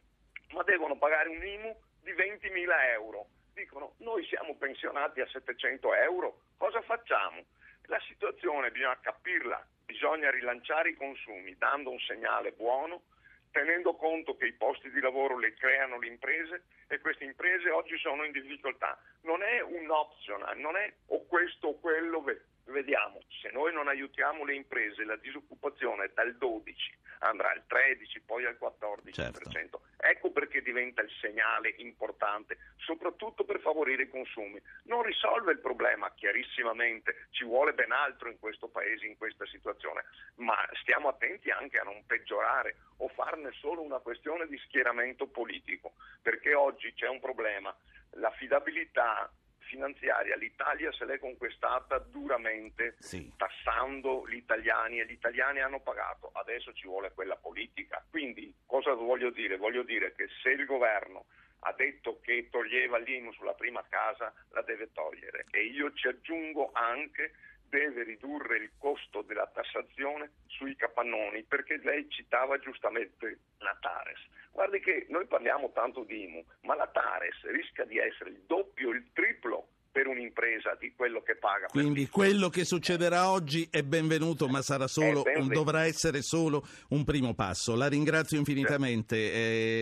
[0.53, 3.27] ma devono pagare un IMU di 20.000 euro.
[3.55, 7.45] Dicono, noi siamo pensionati a 700 euro, cosa facciamo?
[7.87, 13.03] La situazione bisogna capirla, bisogna rilanciare i consumi dando un segnale buono,
[13.51, 17.97] tenendo conto che i posti di lavoro li creano le imprese e queste imprese oggi
[17.99, 18.99] sono in difficoltà.
[19.23, 22.25] Non è un optional, non è o questo o quello,
[22.67, 28.45] vediamo, se noi non aiutiamo le imprese, la disoccupazione dal 12 andrà al 13, poi
[28.47, 29.13] al 14%.
[29.13, 29.83] Certo.
[29.97, 34.61] Ecco perché diventa il segnale importante, soprattutto per favorire i consumi.
[34.85, 40.05] Non risolve il problema chiarissimamente, ci vuole ben altro in questo paese, in questa situazione,
[40.37, 45.93] ma stiamo attenti anche a non peggiorare o farne solo una questione di schieramento politico,
[46.21, 47.75] perché oggi c'è un problema,
[48.17, 49.31] l'affidabilità
[49.73, 53.33] finanziaria l'Italia se l'è conquistata duramente sì.
[53.39, 58.05] tassando gli italiani e gli italiani hanno pagato, adesso ci vuole quella politica.
[58.11, 59.57] Quindi cosa voglio dire?
[59.57, 61.25] Voglio dire che se il governo
[61.61, 66.71] ha detto che toglieva l'IMU sulla prima casa, la deve togliere e io ci aggiungo
[66.75, 67.33] anche
[67.73, 74.21] deve ridurre il costo della tassazione sui capannoni, perché lei citava giustamente la Tares.
[74.53, 78.91] Guardi che noi parliamo tanto di IMU, ma la Tares rischia di essere il doppio,
[78.91, 81.67] il triplo per un'impresa di quello che paga.
[81.67, 87.35] Quindi quello che succederà oggi è benvenuto, ma sarà solo, dovrà essere solo un primo
[87.35, 87.77] passo.
[87.77, 89.17] La ringrazio infinitamente,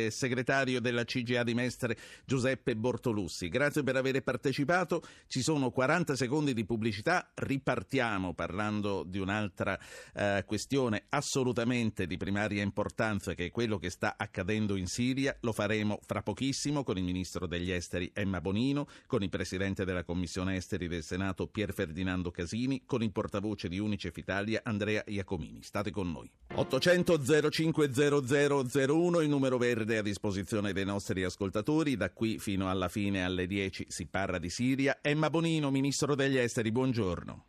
[0.06, 3.48] eh, segretario della CGA di Mestre Giuseppe Bortolussi.
[3.48, 5.00] Grazie per aver partecipato.
[5.28, 7.30] Ci sono 40 secondi di pubblicità.
[7.32, 9.78] Ripartiamo parlando di un'altra
[10.12, 15.36] eh, questione assolutamente di primaria importanza, che è quello che sta accadendo in Siria.
[15.42, 19.99] Lo faremo fra pochissimo con il ministro degli esteri Emma Bonino, con il presidente della
[20.00, 25.02] della Commissione Esteri del Senato Pier Ferdinando Casini con il portavoce di Unicef Italia Andrea
[25.06, 25.62] Iacomini.
[25.62, 26.30] State con noi.
[26.54, 31.96] 800 05 0001 il numero verde a disposizione dei nostri ascoltatori.
[31.96, 34.98] Da qui fino alla fine alle 10 si parla di Siria.
[35.02, 37.44] Emma Bonino, Ministro degli Esteri, buongiorno.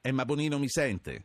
[0.00, 1.24] Emma Bonino mi sente?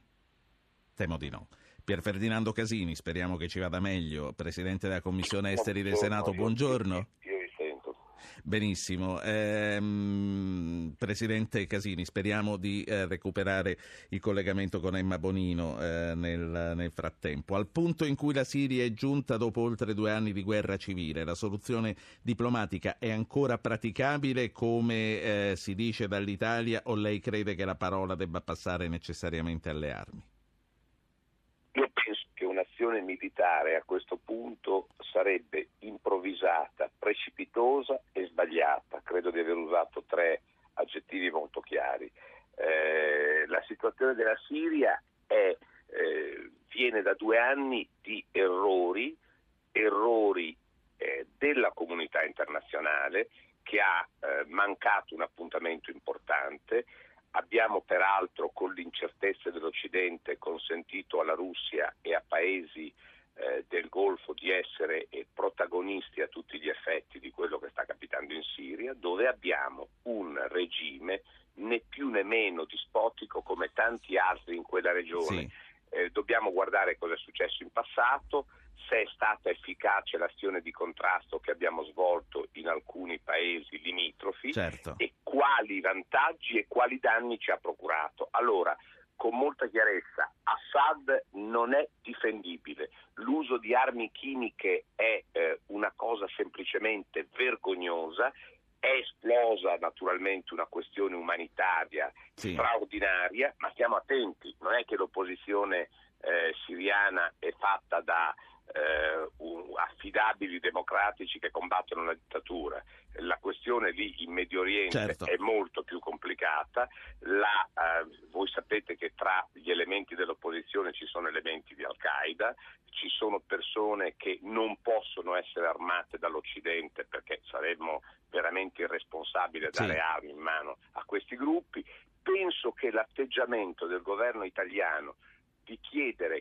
[0.94, 1.48] Temo di no.
[1.89, 7.08] Pier Ferdinando Casini, speriamo che ci vada meglio, Presidente della Commissione Esteri del Senato, buongiorno.
[8.43, 9.21] Benissimo.
[9.21, 13.78] Ehm, Presidente Casini, speriamo di eh, recuperare
[14.10, 17.56] il collegamento con Emma Bonino eh, nel, nel, frattempo.
[17.56, 21.23] Al punto in cui la Siria è giunta dopo oltre due anni di guerra civile,
[21.23, 27.65] la soluzione diplomatica è ancora praticabile come eh, si dice dall'Italia o lei crede che
[27.65, 30.23] la parola debba passare necessariamente alle armi?
[32.80, 34.88] un'azione militare a questo punto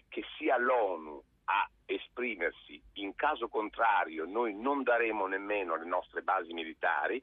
[0.08, 6.52] che sia l'ONU a esprimersi, in caso contrario noi non daremo nemmeno le nostre basi
[6.52, 7.22] militari,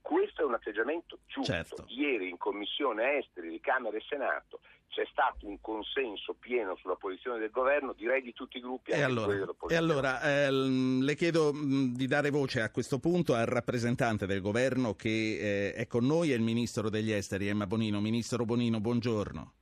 [0.00, 1.52] questo è un atteggiamento giusto.
[1.52, 1.84] Certo.
[1.88, 7.38] Ieri in Commissione Esteri di Camera e Senato c'è stato un consenso pieno sulla posizione
[7.38, 8.90] del governo, direi di tutti i gruppi.
[8.90, 14.26] E allora, e allora eh, le chiedo di dare voce a questo punto al rappresentante
[14.26, 18.00] del governo che eh, è con noi, è il Ministro degli Esteri, Emma Bonino.
[18.00, 19.52] Ministro Bonino, buongiorno.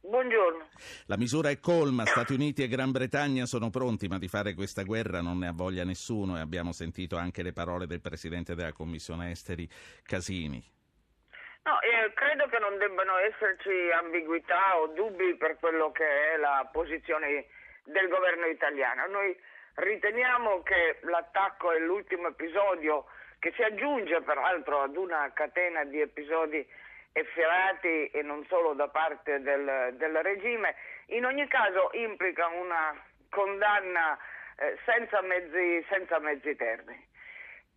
[1.07, 4.83] La misura è colma, Stati Uniti e Gran Bretagna sono pronti, ma di fare questa
[4.83, 8.73] guerra non ne ha voglia nessuno e abbiamo sentito anche le parole del Presidente della
[8.73, 9.69] Commissione Esteri
[10.03, 10.63] Casini.
[11.65, 16.67] No, eh, credo che non debbano esserci ambiguità o dubbi per quello che è la
[16.73, 17.47] posizione
[17.85, 19.07] del governo italiano.
[19.07, 19.37] Noi
[19.75, 23.05] riteniamo che l'attacco è l'ultimo episodio
[23.39, 26.67] che si aggiunge peraltro ad una catena di episodi
[27.19, 30.75] efferati e non solo da parte del, del regime,
[31.07, 32.95] in ogni caso implica una
[33.31, 34.17] condanna
[34.57, 37.07] eh, senza, mezzi, senza mezzi termini.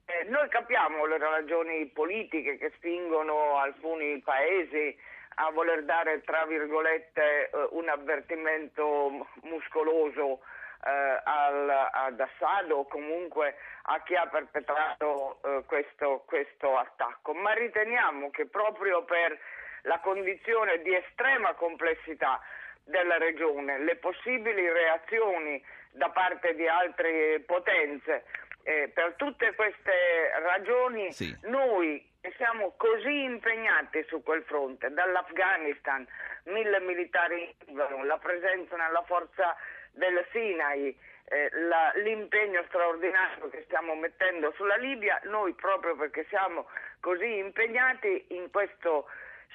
[0.06, 4.98] Eh, noi capiamo le ragioni politiche che spingono alcuni paesi
[5.36, 10.42] a voler dare, tra virgolette, eh, un avvertimento muscoloso
[10.84, 17.54] eh, al, ad Assad o comunque a chi ha perpetrato eh, questo, questo attacco, ma
[17.54, 19.38] riteniamo che proprio per
[19.84, 22.40] la condizione di estrema complessità
[22.84, 28.24] della regione, le possibili reazioni da parte di altre potenze,
[28.64, 31.36] eh, per tutte queste ragioni sì.
[31.44, 36.06] noi siamo così impegnati su quel fronte, dall'Afghanistan,
[36.46, 39.56] mille militari in la presenza nella forza
[39.92, 46.68] del Sinai, eh, la, l'impegno straordinario che stiamo mettendo sulla Libia, noi proprio perché siamo
[47.00, 49.08] così impegnati in questo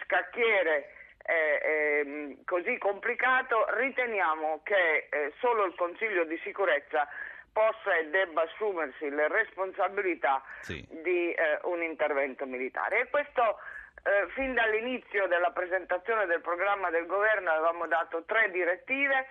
[0.03, 0.91] scacchiere
[1.27, 7.09] eh, eh, così complicato, riteniamo che eh, solo il Consiglio di sicurezza
[7.53, 10.87] possa e debba assumersi le responsabilità sì.
[11.03, 13.01] di eh, un intervento militare.
[13.01, 13.59] E questo
[14.05, 19.27] eh, fin dall'inizio della presentazione del programma del governo avevamo dato tre direttive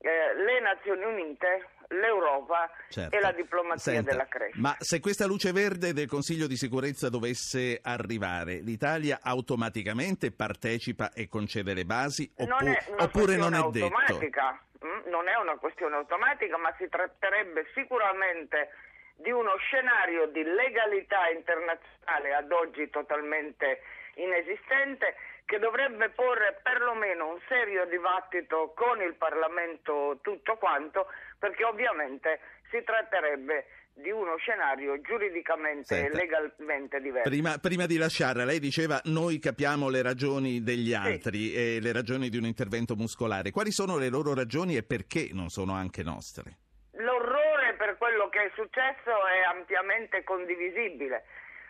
[0.00, 3.16] eh, le Nazioni Unite, l'Europa certo.
[3.16, 4.60] e la diplomazia Senta, della crescita.
[4.60, 11.28] Ma se questa luce verde del Consiglio di sicurezza dovesse arrivare, l'Italia automaticamente partecipa e
[11.28, 14.60] concede le basi oppu- non oppure non è automatica.
[14.78, 14.86] detto?
[14.86, 18.70] Mm, non è una questione automatica, ma si tratterebbe sicuramente
[19.16, 23.82] di uno scenario di legalità internazionale ad oggi totalmente
[24.14, 25.14] inesistente
[25.48, 31.06] che dovrebbe porre perlomeno un serio dibattito con il Parlamento tutto quanto,
[31.38, 32.38] perché ovviamente
[32.70, 37.30] si tratterebbe di uno scenario giuridicamente e legalmente diverso.
[37.30, 41.54] Prima, prima, di lasciarla, lei diceva noi capiamo le ragioni degli altri sì.
[41.54, 43.50] e le ragioni di un intervento muscolare.
[43.50, 46.58] Quali sono le loro ragioni e perché non sono anche nostre?
[47.00, 51.24] L'orrore per quello che è successo è ampiamente condivisibile.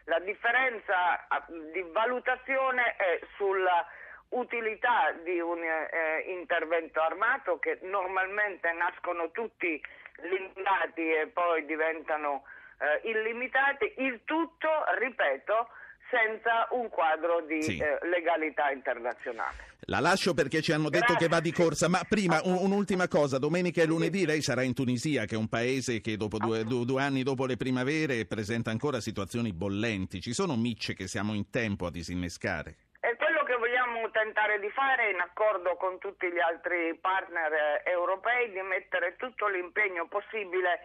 [0.08, 1.26] La differenza
[1.70, 3.86] di valutazione è sulla
[4.30, 9.78] utilità di un eh, intervento armato che normalmente nascono tutti
[10.22, 12.44] limitati e poi diventano
[12.78, 15.68] eh, illimitati, il tutto, ripeto,
[16.10, 17.78] senza un quadro di sì.
[17.78, 19.76] eh, legalità internazionale.
[19.90, 21.26] La lascio perché ci hanno detto Grazie.
[21.26, 24.74] che va di corsa, ma prima un, un'ultima cosa, domenica e lunedì lei sarà in
[24.74, 28.70] Tunisia, che è un paese che dopo due, due, due, anni dopo le primavere presenta
[28.70, 30.20] ancora situazioni bollenti.
[30.20, 32.76] Ci sono micce che siamo in tempo a disinnescare?
[33.00, 37.90] È quello che vogliamo tentare di fare in accordo con tutti gli altri partner eh,
[37.90, 40.80] europei, di mettere tutto l'impegno possibile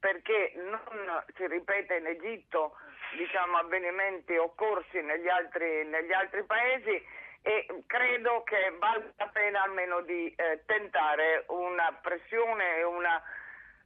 [0.00, 2.74] perché non si ripete in Egitto
[3.16, 7.04] diciamo, avvenimenti occorsi negli altri, negli altri, paesi
[7.42, 13.22] e credo che valga la pena almeno di eh, tentare una pressione e una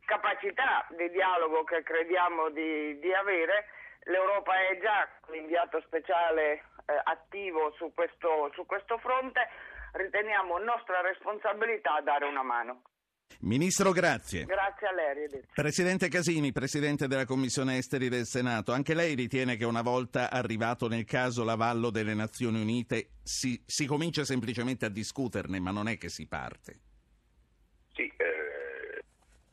[0.04, 3.66] capacità di dialogo che crediamo di, di avere.
[4.04, 9.48] L'Europa è già un inviato speciale eh, attivo su questo, su questo fronte,
[9.92, 12.82] riteniamo nostra responsabilità dare una mano.
[13.40, 14.44] Ministro, grazie.
[14.44, 15.02] Grazie a lei.
[15.54, 20.88] Presidente Casini, Presidente della Commissione Esteri del Senato, anche lei ritiene che una volta arrivato
[20.88, 25.98] nel caso l'avallo delle Nazioni Unite si, si comincia semplicemente a discuterne, ma non è
[25.98, 26.78] che si parte?
[27.92, 29.02] Sì, eh,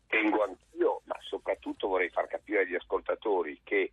[0.07, 3.91] tengo anch'io, ma soprattutto vorrei far capire agli ascoltatori che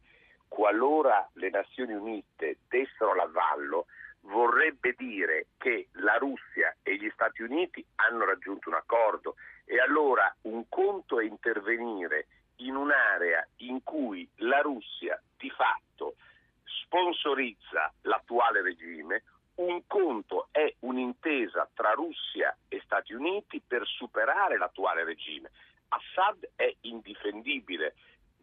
[0.48, 3.86] qualora le Nazioni Unite dessero l'avallo,
[4.26, 10.34] vorrebbe dire che la Russia e gli Stati Uniti hanno raggiunto un accordo e allora
[10.42, 16.16] un conto è intervenire in un'area in cui la Russia di fatto
[16.64, 19.24] sponsorizza l'attuale regime,
[19.56, 25.50] un conto è un'intesa tra Russia e Stati Uniti per superare l'attuale regime.
[25.88, 27.94] Assad è indifendibile.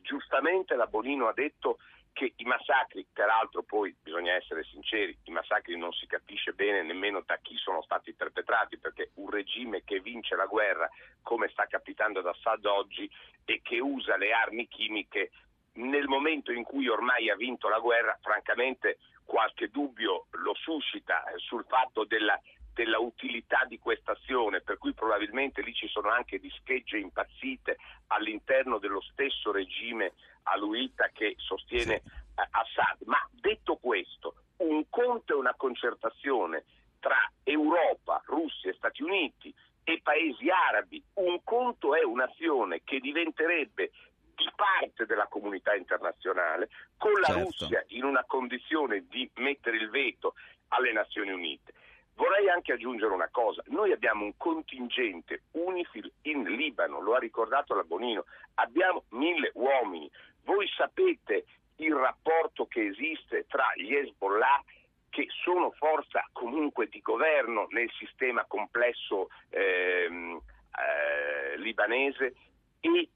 [0.02, 1.78] Giustamente la Bonino ha detto
[2.14, 7.22] che i massacri, peraltro poi bisogna essere sinceri, i massacri non si capisce bene nemmeno
[7.26, 10.90] da chi sono stati perpetrati, perché un regime che vince la guerra,
[11.22, 13.10] come sta capitando ad Assad oggi,
[13.44, 15.32] e che usa le armi chimiche,
[15.74, 21.66] nel momento in cui ormai ha vinto la guerra, francamente qualche dubbio lo suscita sul
[21.68, 22.40] fatto della
[22.74, 28.80] della utilità di questa azione, per cui probabilmente lì ci sono anche dischegge impazzite all'interno
[28.80, 30.14] dello stesso regime
[30.44, 32.22] aluita che sostiene sì.
[32.36, 32.98] Eh, Assad.
[33.06, 36.66] Ma detto questo, un conto e una concertazione
[37.00, 39.54] tra Europa, Russia e Stati Uniti
[39.84, 43.92] e paesi arabi, un conto è un'azione che diventerebbe
[44.36, 47.44] di parte della comunità internazionale, con la certo.
[47.44, 50.34] Russia in una condizione di mettere il veto
[50.70, 51.74] alle Nazioni Unite.
[52.16, 57.74] Vorrei anche aggiungere una cosa, noi abbiamo un contingente UNIFIL in Libano, lo ha ricordato
[57.74, 60.10] la Bonino, abbiamo mille uomini,
[60.44, 61.46] voi sapete
[61.78, 64.64] il rapporto che esiste tra gli Hezbollah
[65.10, 70.40] che sono forza comunque di governo nel sistema complesso ehm,
[70.76, 72.34] eh, libanese
[72.80, 73.10] e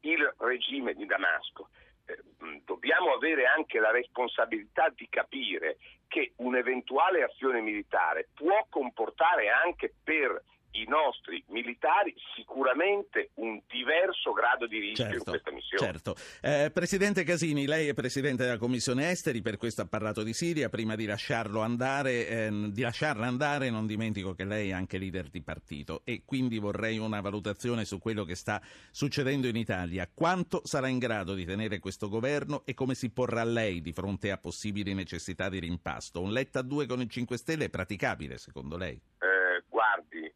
[0.00, 1.68] il regime di Damasco.
[2.06, 2.18] Eh,
[2.64, 5.78] dobbiamo avere anche la responsabilità di capire
[6.14, 10.40] che un'eventuale azione militare può comportare anche per
[10.74, 15.84] i nostri militari sicuramente un diverso grado di rischio certo, in questa missione.
[15.84, 16.14] Certo.
[16.40, 20.68] Eh, Presidente Casini, lei è Presidente della Commissione Esteri, per questo ha parlato di Siria,
[20.68, 25.28] prima di, lasciarlo andare, eh, di lasciarla andare non dimentico che lei è anche leader
[25.28, 28.60] di partito e quindi vorrei una valutazione su quello che sta
[28.90, 30.10] succedendo in Italia.
[30.12, 34.30] Quanto sarà in grado di tenere questo governo e come si porrà lei di fronte
[34.30, 36.20] a possibili necessità di rimpasto?
[36.20, 39.00] Un Letta 2 con il 5 Stelle è praticabile secondo lei?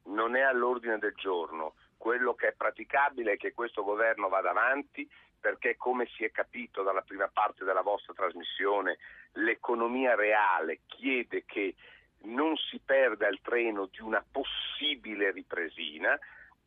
[0.04, 1.74] Non è all'ordine del giorno.
[1.96, 5.08] Quello che è praticabile è che questo governo vada avanti
[5.38, 8.98] perché, come si è capito dalla prima parte della vostra trasmissione,
[9.32, 11.74] l'economia reale chiede che
[12.22, 16.18] non si perda il treno di una possibile ripresina.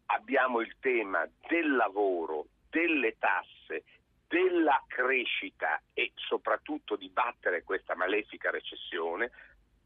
[0.07, 3.83] Abbiamo il tema del lavoro, delle tasse,
[4.27, 9.31] della crescita e soprattutto di battere questa malefica recessione,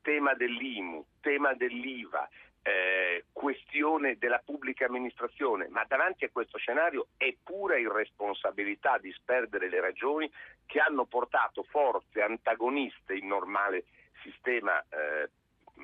[0.01, 2.29] tema dell'IMU, tema dell'IVA,
[2.67, 9.79] eh, questione della pubblica amministrazione, ma davanti a questo scenario è pura irresponsabilità disperdere le
[9.79, 10.31] ragioni
[10.65, 13.85] che hanno portato forze antagoniste in normale
[14.23, 15.29] sistema eh,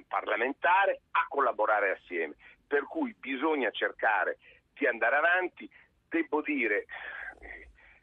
[0.07, 2.33] parlamentare a collaborare assieme.
[2.65, 4.39] Per cui bisogna cercare
[4.73, 5.69] di andare avanti.
[6.09, 6.87] Devo dire,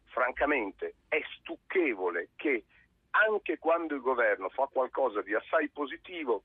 [0.05, 2.65] francamente è stucchevole che
[3.11, 6.45] anche quando il governo fa qualcosa di assai positivo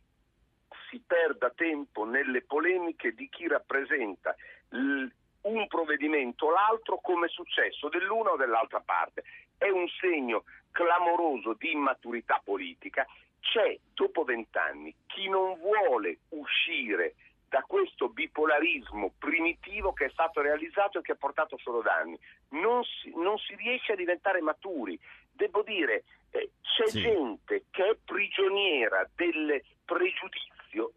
[0.89, 4.35] si perda tempo nelle polemiche di chi rappresenta
[4.69, 5.07] l-
[5.43, 9.23] un provvedimento o l'altro come successo dell'una o dell'altra parte.
[9.57, 13.05] È un segno clamoroso di immaturità politica.
[13.39, 17.15] C'è dopo vent'anni chi non vuole uscire
[17.53, 22.17] da questo bipolarismo primitivo che è stato realizzato e che ha portato solo danni.
[22.49, 24.99] Non si, non si riesce a diventare maturi.
[25.31, 27.01] Devo dire, eh, c'è sì.
[27.01, 30.51] gente che è prigioniera del pregiudizio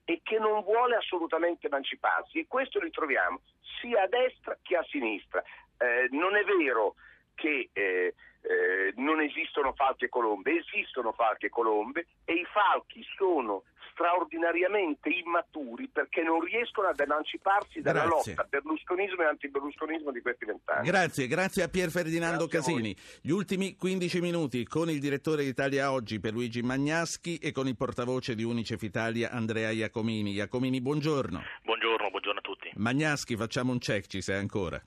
[0.05, 3.41] e che non vuole assolutamente emanciparsi e questo lo troviamo
[3.81, 5.43] sia a destra che a sinistra.
[5.79, 6.95] Eh, non è vero
[7.35, 13.05] che eh, eh, non esistono falchi e colombe, esistono falchi e colombe e i falchi
[13.16, 13.64] sono
[13.97, 18.34] straordinariamente immaturi perché non riescono ad emanciparsi dalla grazie.
[18.34, 20.86] lotta berlusconismo e antiberlusconismo di questi vent'anni.
[20.86, 22.97] Grazie, grazie a Pier Ferdinando grazie Casini.
[23.22, 27.76] Gli ultimi 15 minuti con il direttore d'Italia Oggi per Luigi Magnaschi e con il
[27.76, 30.32] portavoce di Unicef Italia Andrea Iacomini.
[30.32, 31.42] Iacomini, buongiorno.
[31.64, 32.70] Buongiorno, buongiorno a tutti.
[32.74, 34.80] Magnaschi, facciamo un check, ci sei ancora?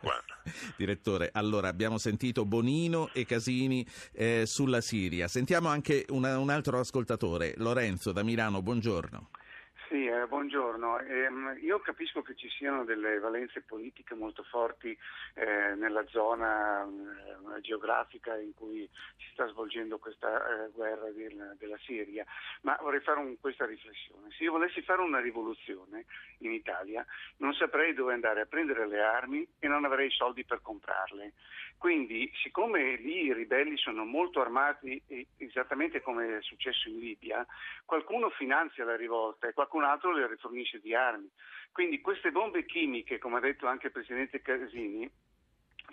[0.00, 0.14] Qua.
[0.76, 5.28] Direttore, allora abbiamo sentito Bonino e Casini eh, sulla Siria.
[5.28, 9.28] Sentiamo anche una, un altro ascoltatore, Lorenzo da Milano, buongiorno.
[9.90, 11.00] Sì, eh, buongiorno.
[11.00, 11.28] Eh,
[11.62, 14.96] io capisco che ci siano delle valenze politiche molto forti
[15.34, 21.76] eh, nella zona eh, geografica in cui si sta svolgendo questa eh, guerra del, della
[21.78, 22.24] Siria,
[22.60, 24.30] ma vorrei fare un, questa riflessione.
[24.30, 26.04] Se io volessi fare una rivoluzione
[26.38, 27.04] in Italia,
[27.38, 31.32] non saprei dove andare a prendere le armi e non avrei soldi per comprarle.
[31.80, 35.02] Quindi, siccome lì i ribelli sono molto armati,
[35.38, 37.44] esattamente come è successo in Libia,
[37.86, 41.28] qualcuno finanzia la rivolta e qualcun altro le rifornisce di armi.
[41.72, 45.10] Quindi queste bombe chimiche, come ha detto anche il Presidente Casini,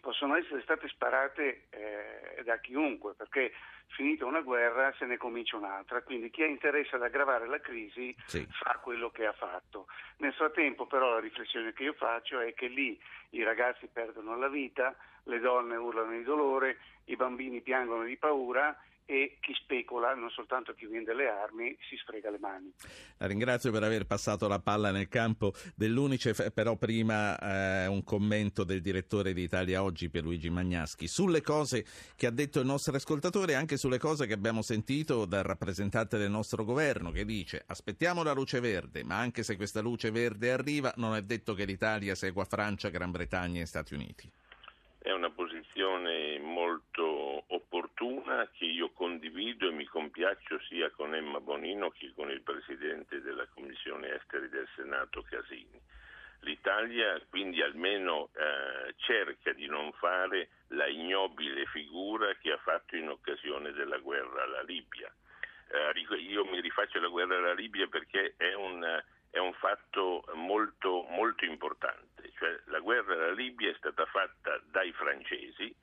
[0.02, 3.54] possono essere state sparate eh, da chiunque, perché
[3.88, 8.16] finita una guerra se ne comincia un'altra, quindi chi ha interesse ad aggravare la crisi
[8.26, 8.46] sì.
[8.50, 9.88] fa quello che ha fatto.
[10.18, 13.00] Nel frattempo però la riflessione che io faccio è che lì
[13.32, 18.78] i ragazzi perdono la vita, le donne urlano di dolore, i bambini piangono di paura
[19.10, 22.74] e chi specula, non soltanto chi vende le armi, si sfrega le mani.
[23.18, 28.66] La ringrazio per aver passato la palla nel campo dell'Unicef, però prima eh, un commento
[28.66, 31.86] del direttore di Italia Oggi per Luigi Magnaschi sulle cose
[32.18, 36.18] che ha detto il nostro ascoltatore e anche sulle cose che abbiamo sentito dal rappresentante
[36.18, 40.52] del nostro governo che dice aspettiamo la luce verde, ma anche se questa luce verde
[40.52, 44.30] arriva non è detto che l'Italia segua Francia, Gran Bretagna e Stati Uniti.
[45.00, 47.17] È una posizione molto
[47.98, 53.22] opportuna che io condivido e mi compiaccio sia con Emma Bonino che con il Presidente
[53.22, 55.82] della Commissione Esteri del Senato Casini.
[56.42, 63.10] L'Italia quindi almeno eh, cerca di non fare la ignobile figura che ha fatto in
[63.10, 65.12] occasione della guerra alla Libia.
[65.70, 71.06] Eh, io mi rifaccio alla guerra alla Libia perché è un, è un fatto molto,
[71.10, 75.74] molto importante cioè la guerra alla Libia è stata fatta dai francesi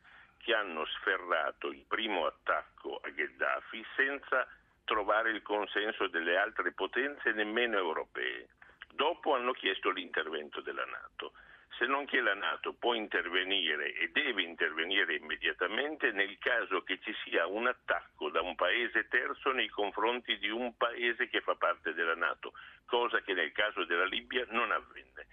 [0.44, 4.46] che hanno sferrato il primo attacco a Gheddafi senza
[4.84, 8.48] trovare il consenso delle altre potenze nemmeno europee.
[8.92, 11.32] Dopo hanno chiesto l'intervento della Nato.
[11.78, 17.14] Se non che la Nato può intervenire e deve intervenire immediatamente nel caso che ci
[17.24, 21.94] sia un attacco da un paese terzo nei confronti di un paese che fa parte
[21.94, 22.52] della Nato,
[22.84, 25.26] cosa che nel caso della Libia non avvenne.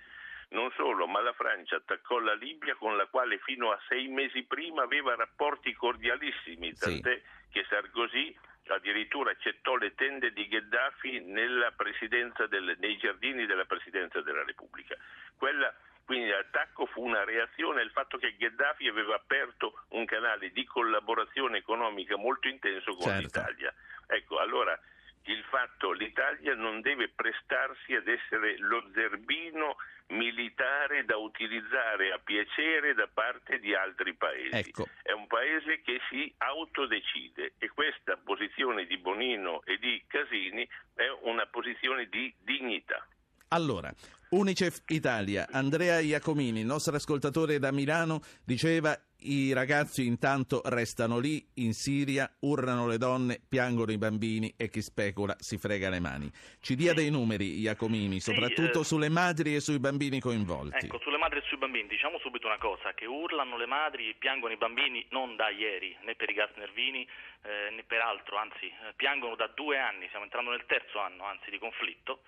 [0.51, 4.43] Non solo, ma la Francia attaccò la Libia con la quale fino a sei mesi
[4.43, 7.51] prima aveva rapporti cordialissimi, tant'è sì.
[7.51, 8.37] che Sarkozy
[8.67, 14.95] addirittura accettò le tende di Gheddafi del, nei giardini della Presidenza della Repubblica.
[15.37, 15.73] Quella,
[16.05, 21.59] quindi l'attacco fu una reazione al fatto che Gheddafi aveva aperto un canale di collaborazione
[21.59, 23.21] economica molto intenso con certo.
[23.21, 23.73] l'Italia.
[24.07, 24.77] Ecco, allora
[25.25, 29.75] il fatto l'Italia non deve prestarsi ad essere lo zerbino
[30.07, 34.49] militare da utilizzare a piacere da parte di altri paesi.
[34.51, 34.87] Ecco.
[35.01, 41.07] È un paese che si autodecide e questa posizione di Bonino e di Casini è
[41.21, 43.05] una posizione di dignità.
[43.49, 43.93] Allora,
[44.33, 51.45] Unicef Italia, Andrea Iacomini, il nostro ascoltatore da Milano, diceva i ragazzi intanto restano lì
[51.55, 56.31] in Siria, urlano le donne, piangono i bambini e chi specula si frega le mani.
[56.61, 58.83] Ci dia dei numeri, Iacomini, soprattutto sì, eh...
[58.85, 60.85] sulle madri e sui bambini coinvolti.
[60.85, 64.15] Ecco, sulle madri e sui bambini diciamo subito una cosa, che urlano le madri e
[64.17, 67.05] piangono i bambini non da ieri, né per i gas nervini
[67.41, 71.25] eh, né per altro, anzi eh, piangono da due anni, stiamo entrando nel terzo anno
[71.25, 72.21] anzi di conflitto.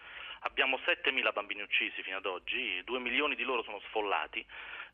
[0.46, 4.46] Abbiamo 7.000 bambini uccisi fino ad oggi, 2 milioni di loro sono sfollati,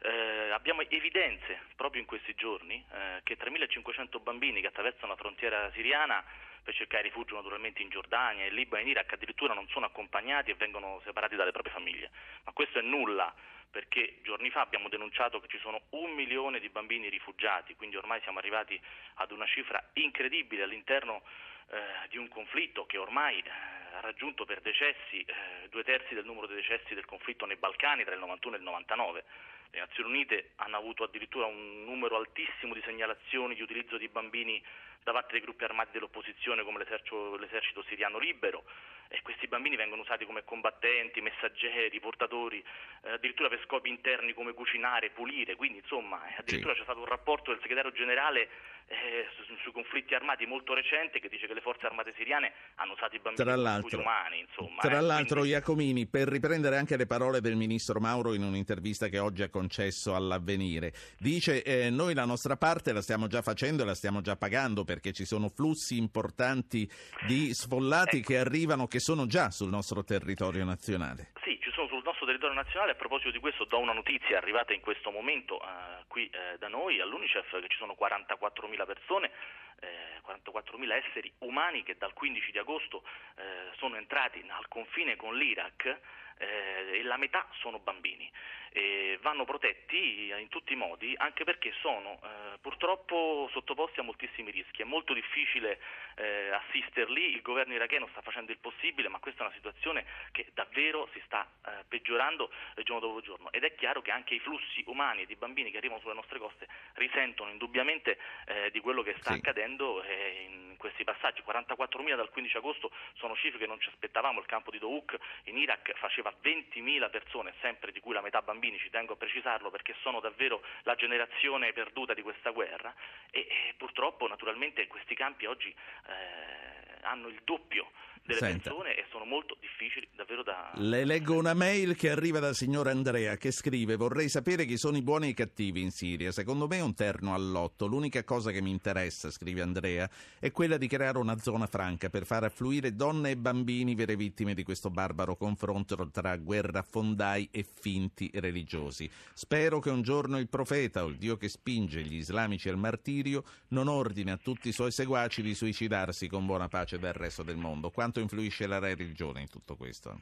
[0.02, 5.70] Eh, abbiamo evidenze proprio in questi giorni eh, che 3.500 bambini che attraversano la frontiera
[5.74, 6.24] siriana
[6.64, 10.52] per cercare rifugio naturalmente in Giordania, in Libano e in Iraq addirittura non sono accompagnati
[10.52, 12.12] e vengono separati dalle proprie famiglie.
[12.46, 13.34] Ma questo è nulla
[13.70, 18.22] perché giorni fa abbiamo denunciato che ci sono un milione di bambini rifugiati, quindi ormai
[18.22, 18.80] siamo arrivati
[19.16, 21.24] ad una cifra incredibile all'interno
[21.72, 23.50] eh, di un conflitto che ormai eh,
[23.96, 28.04] ha raggiunto per decessi eh, due terzi del numero dei decessi del conflitto nei Balcani
[28.04, 29.24] tra il 91 e il 99.
[29.72, 34.64] Le Nazioni Unite hanno avuto addirittura un numero altissimo di segnalazioni di utilizzo di bambini
[35.10, 38.64] da parte dei gruppi armati dell'opposizione come l'esercito, l'esercito siriano libero
[39.12, 42.64] e questi bambini vengono usati come combattenti, messaggeri, portatori,
[43.02, 46.80] eh, addirittura per scopi interni come cucinare, pulire, quindi insomma addirittura sì.
[46.80, 48.50] c'è stato un rapporto del segretario generale
[48.90, 52.94] eh, su, sui conflitti armati molto recente che dice che le forze armate siriane hanno
[52.94, 54.40] usato i bambini come umani.
[54.40, 55.50] Insomma, tra eh, l'altro, quindi...
[55.50, 60.14] Iacomini, per riprendere anche le parole del ministro Mauro in un'intervista che oggi ha concesso
[60.14, 64.36] all'avvenire, dice eh, noi la nostra parte la stiamo già facendo e la stiamo già
[64.36, 66.90] pagando perché ci sono flussi importanti
[67.26, 68.28] di sfollati ecco.
[68.28, 71.32] che arrivano, che sono già sul nostro territorio nazionale.
[71.44, 72.92] Sì, ci sono sul nostro territorio nazionale.
[72.92, 76.68] A proposito di questo do una notizia arrivata in questo momento eh, qui eh, da
[76.68, 79.32] noi all'Unicef che ci sono 44.000 persone
[79.80, 83.04] eh, 44.000 esseri umani che dal 15 di agosto
[83.36, 86.00] eh, sono entrati al confine con l'Iraq
[86.40, 88.30] eh, e la metà sono bambini
[88.72, 94.52] e vanno protetti in tutti i modi anche perché sono eh, purtroppo sottoposti a moltissimi
[94.52, 94.82] rischi.
[94.82, 95.80] È molto difficile
[96.16, 100.48] eh, assisterli, il governo iracheno sta facendo il possibile, ma questa è una situazione che
[100.54, 102.52] davvero si sta eh, peggiorando
[102.84, 105.78] giorno dopo giorno ed è chiaro che anche i flussi umani e di bambini che
[105.78, 109.40] arrivano sulle nostre coste risentono indubbiamente eh, di quello che sta sì.
[109.40, 111.44] accadendo eh, in questi passaggi.
[111.46, 115.58] 44.000 dal 15 agosto sono cifre che non ci aspettavamo, il campo di Dohuk in
[115.58, 119.96] Iraq faceva 20.000 persone, sempre di cui la metà bambini ci tengo a precisarlo perché
[120.02, 122.94] sono davvero la generazione perduta di questa guerra.
[123.32, 127.92] E, e purtroppo naturalmente questi campi oggi eh, hanno il doppio
[128.30, 128.70] delle Senta.
[128.70, 130.72] persone e sono molto difficili davvero da...
[130.76, 134.98] Le leggo una mail che arriva dal signor Andrea che scrive vorrei sapere chi sono
[134.98, 136.32] i buoni e i cattivi in Siria.
[136.32, 137.88] Secondo me è un terno all'otto.
[137.88, 140.10] L'unica cosa che mi interessa, scrive Andrea,
[140.40, 144.54] è quella di creare una zona franca per far affluire donne e bambini vere vittime
[144.54, 149.10] di questo barbaro confronto tra guerrafondai e finti religiosi.
[149.34, 153.44] Spero che un giorno il profeta o il Dio che spinge gli islamici al martirio
[153.70, 157.58] non ordini a tutti i suoi seguaci di suicidarsi con buona pace del resto del
[157.58, 157.90] mondo.
[157.90, 160.20] Quanto quanto influisce la religione in tutto questo?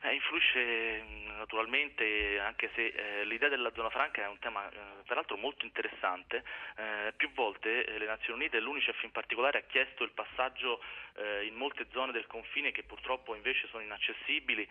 [0.00, 1.02] Eh, influisce
[1.36, 4.76] naturalmente, anche se eh, l'idea della zona franca è un tema eh,
[5.06, 6.42] peraltro molto interessante.
[6.76, 10.80] Eh, più volte eh, le Nazioni Unite l'UNICEF in particolare ha chiesto il passaggio
[11.16, 14.66] eh, in molte zone del confine che purtroppo invece sono inaccessibili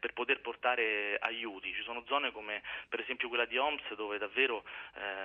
[0.00, 1.72] per poter portare aiuti.
[1.72, 4.64] Ci sono zone come per esempio quella di Homs dove davvero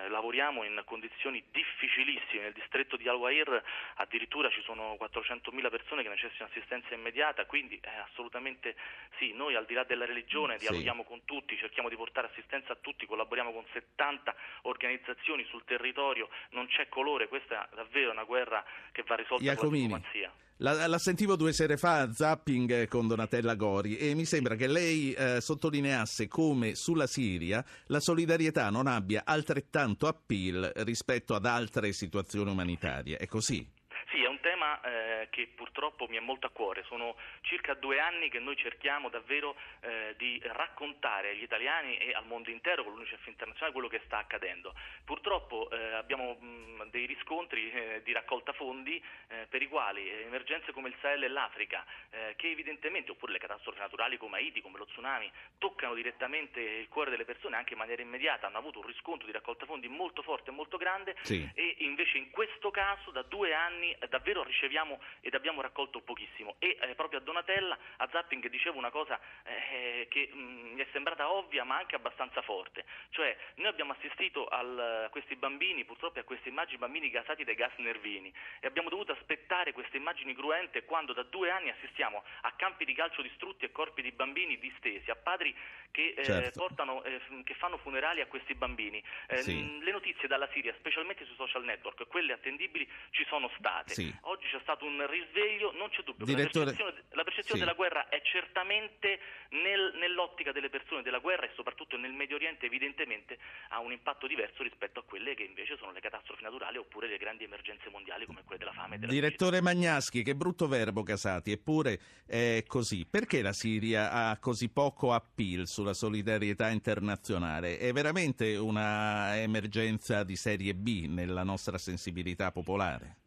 [0.10, 2.44] lavoriamo in condizioni difficilissime.
[2.44, 3.64] Nel distretto di Al-Wair
[3.96, 8.76] addirittura ci sono 400.000 persone che necessitano assistenza immediata, quindi assolutamente
[9.18, 11.08] sì, noi al di là della religione dialoghiamo sì.
[11.08, 16.68] con tutti, cerchiamo di portare assistenza a tutti, collaboriamo con 70 organizzazioni sul territorio, non
[16.68, 19.88] c'è colore, questa è davvero una guerra che va risolta Iacomini.
[19.88, 20.42] con la diplomazia.
[20.58, 24.68] La, la, sentivo due sere fa a Zapping con Donatella Gori e mi sembra che
[24.68, 31.92] lei eh, sottolineasse come sulla Siria la solidarietà non abbia altrettanto appeal rispetto ad altre
[31.92, 33.18] situazioni umanitarie.
[33.18, 33.68] È così?
[34.12, 36.84] Sì, è un tema eh, che purtroppo mi è molto a cuore.
[36.84, 42.26] Sono circa due anni che noi cerchiamo davvero eh, di raccontare agli italiani e al
[42.26, 44.74] mondo intero con l'UNICEF internazionale quello che sta accadendo.
[45.06, 50.72] Purtroppo eh, abbiamo mh, dei riscontri eh, di raccolta fondi eh, per i quali emergenze
[50.72, 54.78] come il Sahel e l'Africa, eh, che evidentemente, oppure le catastrofi naturali come Haiti, come
[54.78, 58.88] lo tsunami, toccano direttamente il cuore delle persone anche in maniera immediata, hanno avuto un
[58.88, 61.50] riscontro di raccolta fondi molto forte e molto grande sì.
[61.54, 66.78] e invece in questo caso da due anni davvero riceviamo ed abbiamo raccolto pochissimo e
[66.80, 70.88] eh, proprio a Donatella, a Zapping dicevo una cosa eh, che mh, mm, mi è
[70.92, 76.20] sembrata ovvia ma anche abbastanza forte, cioè noi abbiamo assistito al, a questi bambini, purtroppo
[76.20, 80.86] a queste immagini bambini gasati dai gas nervini e abbiamo dovuto aspettare queste immagini cruente
[80.86, 85.10] quando da due anni assistiamo a campi di calcio distrutti e corpi di bambini distesi,
[85.12, 85.54] a padri
[85.94, 86.60] che, eh, certo.
[86.60, 89.02] portano, eh, che fanno funerali a questi bambini.
[89.28, 89.80] Eh, sì.
[89.80, 93.94] Le notizie dalla Siria, specialmente sui social network, quelle attendibili, ci sono state.
[93.94, 94.14] Sì.
[94.22, 96.26] Oggi c'è stato un risveglio, non c'è dubbio.
[96.26, 96.66] Direttore...
[96.66, 97.66] La percezione, la percezione sì.
[97.66, 102.68] della guerra è certamente nel, nell'ottica delle persone della guerra e soprattutto nel Medio Oriente
[102.68, 103.40] evidentemente
[103.70, 107.18] ha un impatto diverso rispetto a quelle che invece sono le catastrofi naturali oppure le
[107.18, 111.52] grandi emergenze mondiali come quelle della fame e della Direttore Magnaschi, che brutto verbo Casati,
[111.52, 113.08] eppure è così.
[113.10, 117.80] Perché la Siria ha così poco appeal sulla solidarietà internazionale?
[117.80, 123.22] È veramente una emergenza di serie B nella nostra sensibilità popolare?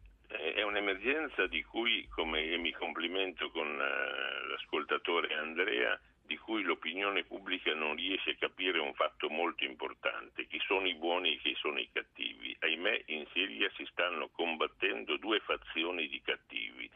[0.77, 7.95] Un'emergenza di cui, come mi complimento con uh, l'ascoltatore Andrea, di cui l'opinione pubblica non
[7.95, 11.89] riesce a capire un fatto molto importante, chi sono i buoni e chi sono i
[11.91, 12.55] cattivi.
[12.59, 16.87] Ahimè, in Siria si stanno combattendo due fazioni di cattivi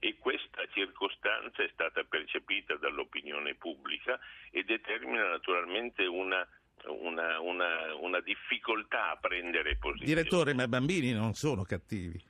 [0.00, 4.18] e questa circostanza è stata percepita dall'opinione pubblica
[4.50, 6.44] e determina naturalmente una
[6.86, 10.14] una, una, una, difficoltà a prendere posizione.
[10.14, 12.22] Direttore, ma i bambini non sono cattivi.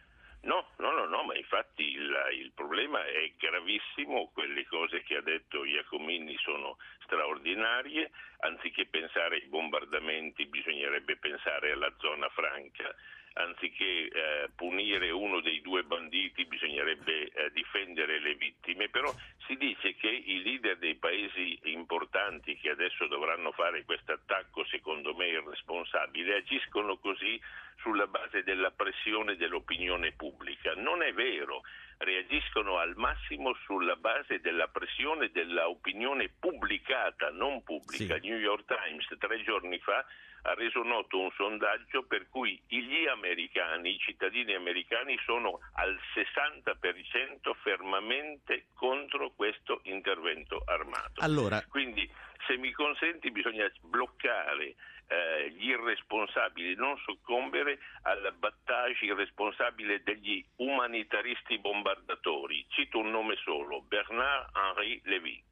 [0.43, 5.21] No, no, no, no ma infatti il, il, problema è gravissimo, quelle cose che ha
[5.21, 8.11] detto Iacomini sono straordinarie,
[8.41, 12.95] anziché pensare ai bombardamenti bisognerebbe pensare alla zona franca,
[13.39, 19.15] anziché eh, punire uno dei due banditi bisognerebbe eh, difendere le vittime, però
[19.47, 25.15] si dice che i leader dei paesi importanti che adesso dovranno fare questo attacco, secondo
[25.15, 27.41] me irresponsabile, agiscono così
[27.79, 30.75] sulla base della pressione dell'opinione pubblica.
[30.75, 31.63] Non è vero,
[31.99, 38.19] reagiscono al massimo sulla base della pressione dell'opinione pubblicata, non pubblica.
[38.19, 38.29] Sì.
[38.29, 40.05] New York Times tre giorni fa
[40.43, 47.55] ha reso noto un sondaggio per cui gli americani, i cittadini americani sono al 60%
[47.63, 51.21] fermamente contro questo intervento armato.
[51.23, 51.65] Allora...
[51.69, 52.09] Quindi
[52.47, 54.75] se mi consenti bisogna bloccare
[55.09, 62.65] eh, gli irresponsabili, non soccombere al battage irresponsabile degli umanitaristi bombardatori.
[62.69, 65.43] Cito un nome solo, Bernard-Henri Lévy.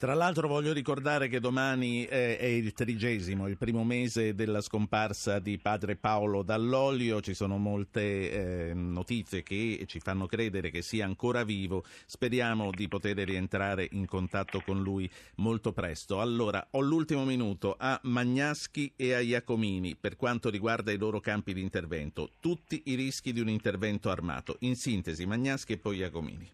[0.00, 5.58] Tra l'altro voglio ricordare che domani è, il trigesimo, il primo mese della scomparsa di
[5.58, 11.44] padre Paolo Dall'Olio, ci sono molte eh, notizie che ci fanno credere che sia ancora
[11.44, 16.22] vivo, speriamo di poter rientrare in contatto con lui molto presto.
[16.22, 21.52] Allora, ho l'ultimo minuto a Magnaschi e a Iacomini per quanto riguarda i loro campi
[21.52, 24.56] di intervento, tutti i rischi di un intervento armato.
[24.60, 26.50] In sintesi, Magnaschi e poi Iacomini.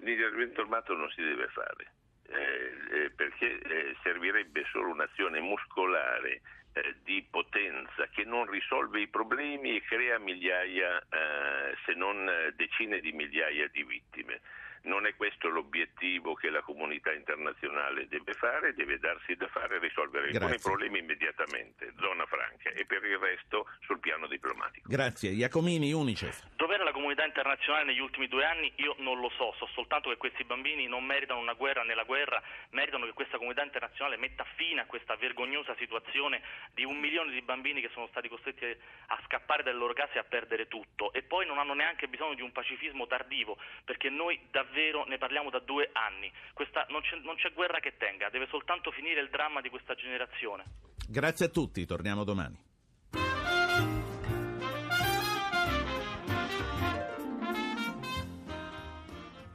[0.00, 1.96] L'intervento armato non si deve fare
[2.30, 6.42] eh, eh, perché eh, servirebbe solo un'azione muscolare
[6.74, 13.00] eh, di potenza che non risolve i problemi e crea migliaia, eh, se non decine
[13.00, 14.40] di migliaia di vittime.
[14.82, 19.78] Non è questo l'obiettivo che la comunità internazionale deve fare, deve darsi da fare e
[19.80, 20.38] risolvere Grazie.
[20.40, 24.88] alcuni problemi immediatamente, zona franca, e per il resto sul piano diplomatico.
[24.88, 25.30] Grazie.
[25.30, 26.46] Iacomini, Unicef.
[26.54, 26.77] Dov'era
[27.18, 28.72] comunità internazionale negli ultimi due anni?
[28.76, 32.40] Io non lo so, so soltanto che questi bambini non meritano una guerra nella guerra,
[32.70, 36.40] meritano che questa comunità internazionale metta fine a questa vergognosa situazione
[36.74, 40.18] di un milione di bambini che sono stati costretti a scappare dalle loro case e
[40.20, 44.38] a perdere tutto e poi non hanno neanche bisogno di un pacifismo tardivo perché noi
[44.50, 46.30] davvero ne parliamo da due anni.
[46.52, 49.94] Questa, non, c'è, non c'è guerra che tenga, deve soltanto finire il dramma di questa
[49.94, 50.64] generazione.
[51.08, 52.67] Grazie a tutti, torniamo domani.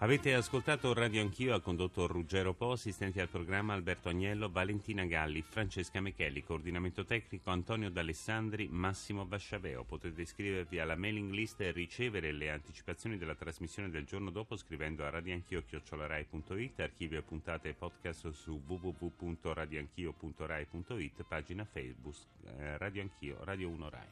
[0.04, 5.42] Avete ascoltato Radio Anch'io, ha condotto Ruggero Po, assistenti al programma Alberto Agnello, Valentina Galli,
[5.42, 9.86] Francesca Mechelli, coordinamento tecnico Antonio D'Alessandri, Massimo Basciaveo.
[9.86, 15.06] Potete iscrivervi alla mailing list e ricevere le anticipazioni della trasmissione del giorno dopo scrivendo
[15.06, 22.16] a radioanchio.it, archivio e puntate e podcast su www.radioanchio.rai.it, pagina Facebook
[22.58, 24.08] eh, Radio Anch'io, Radio 1 Rai.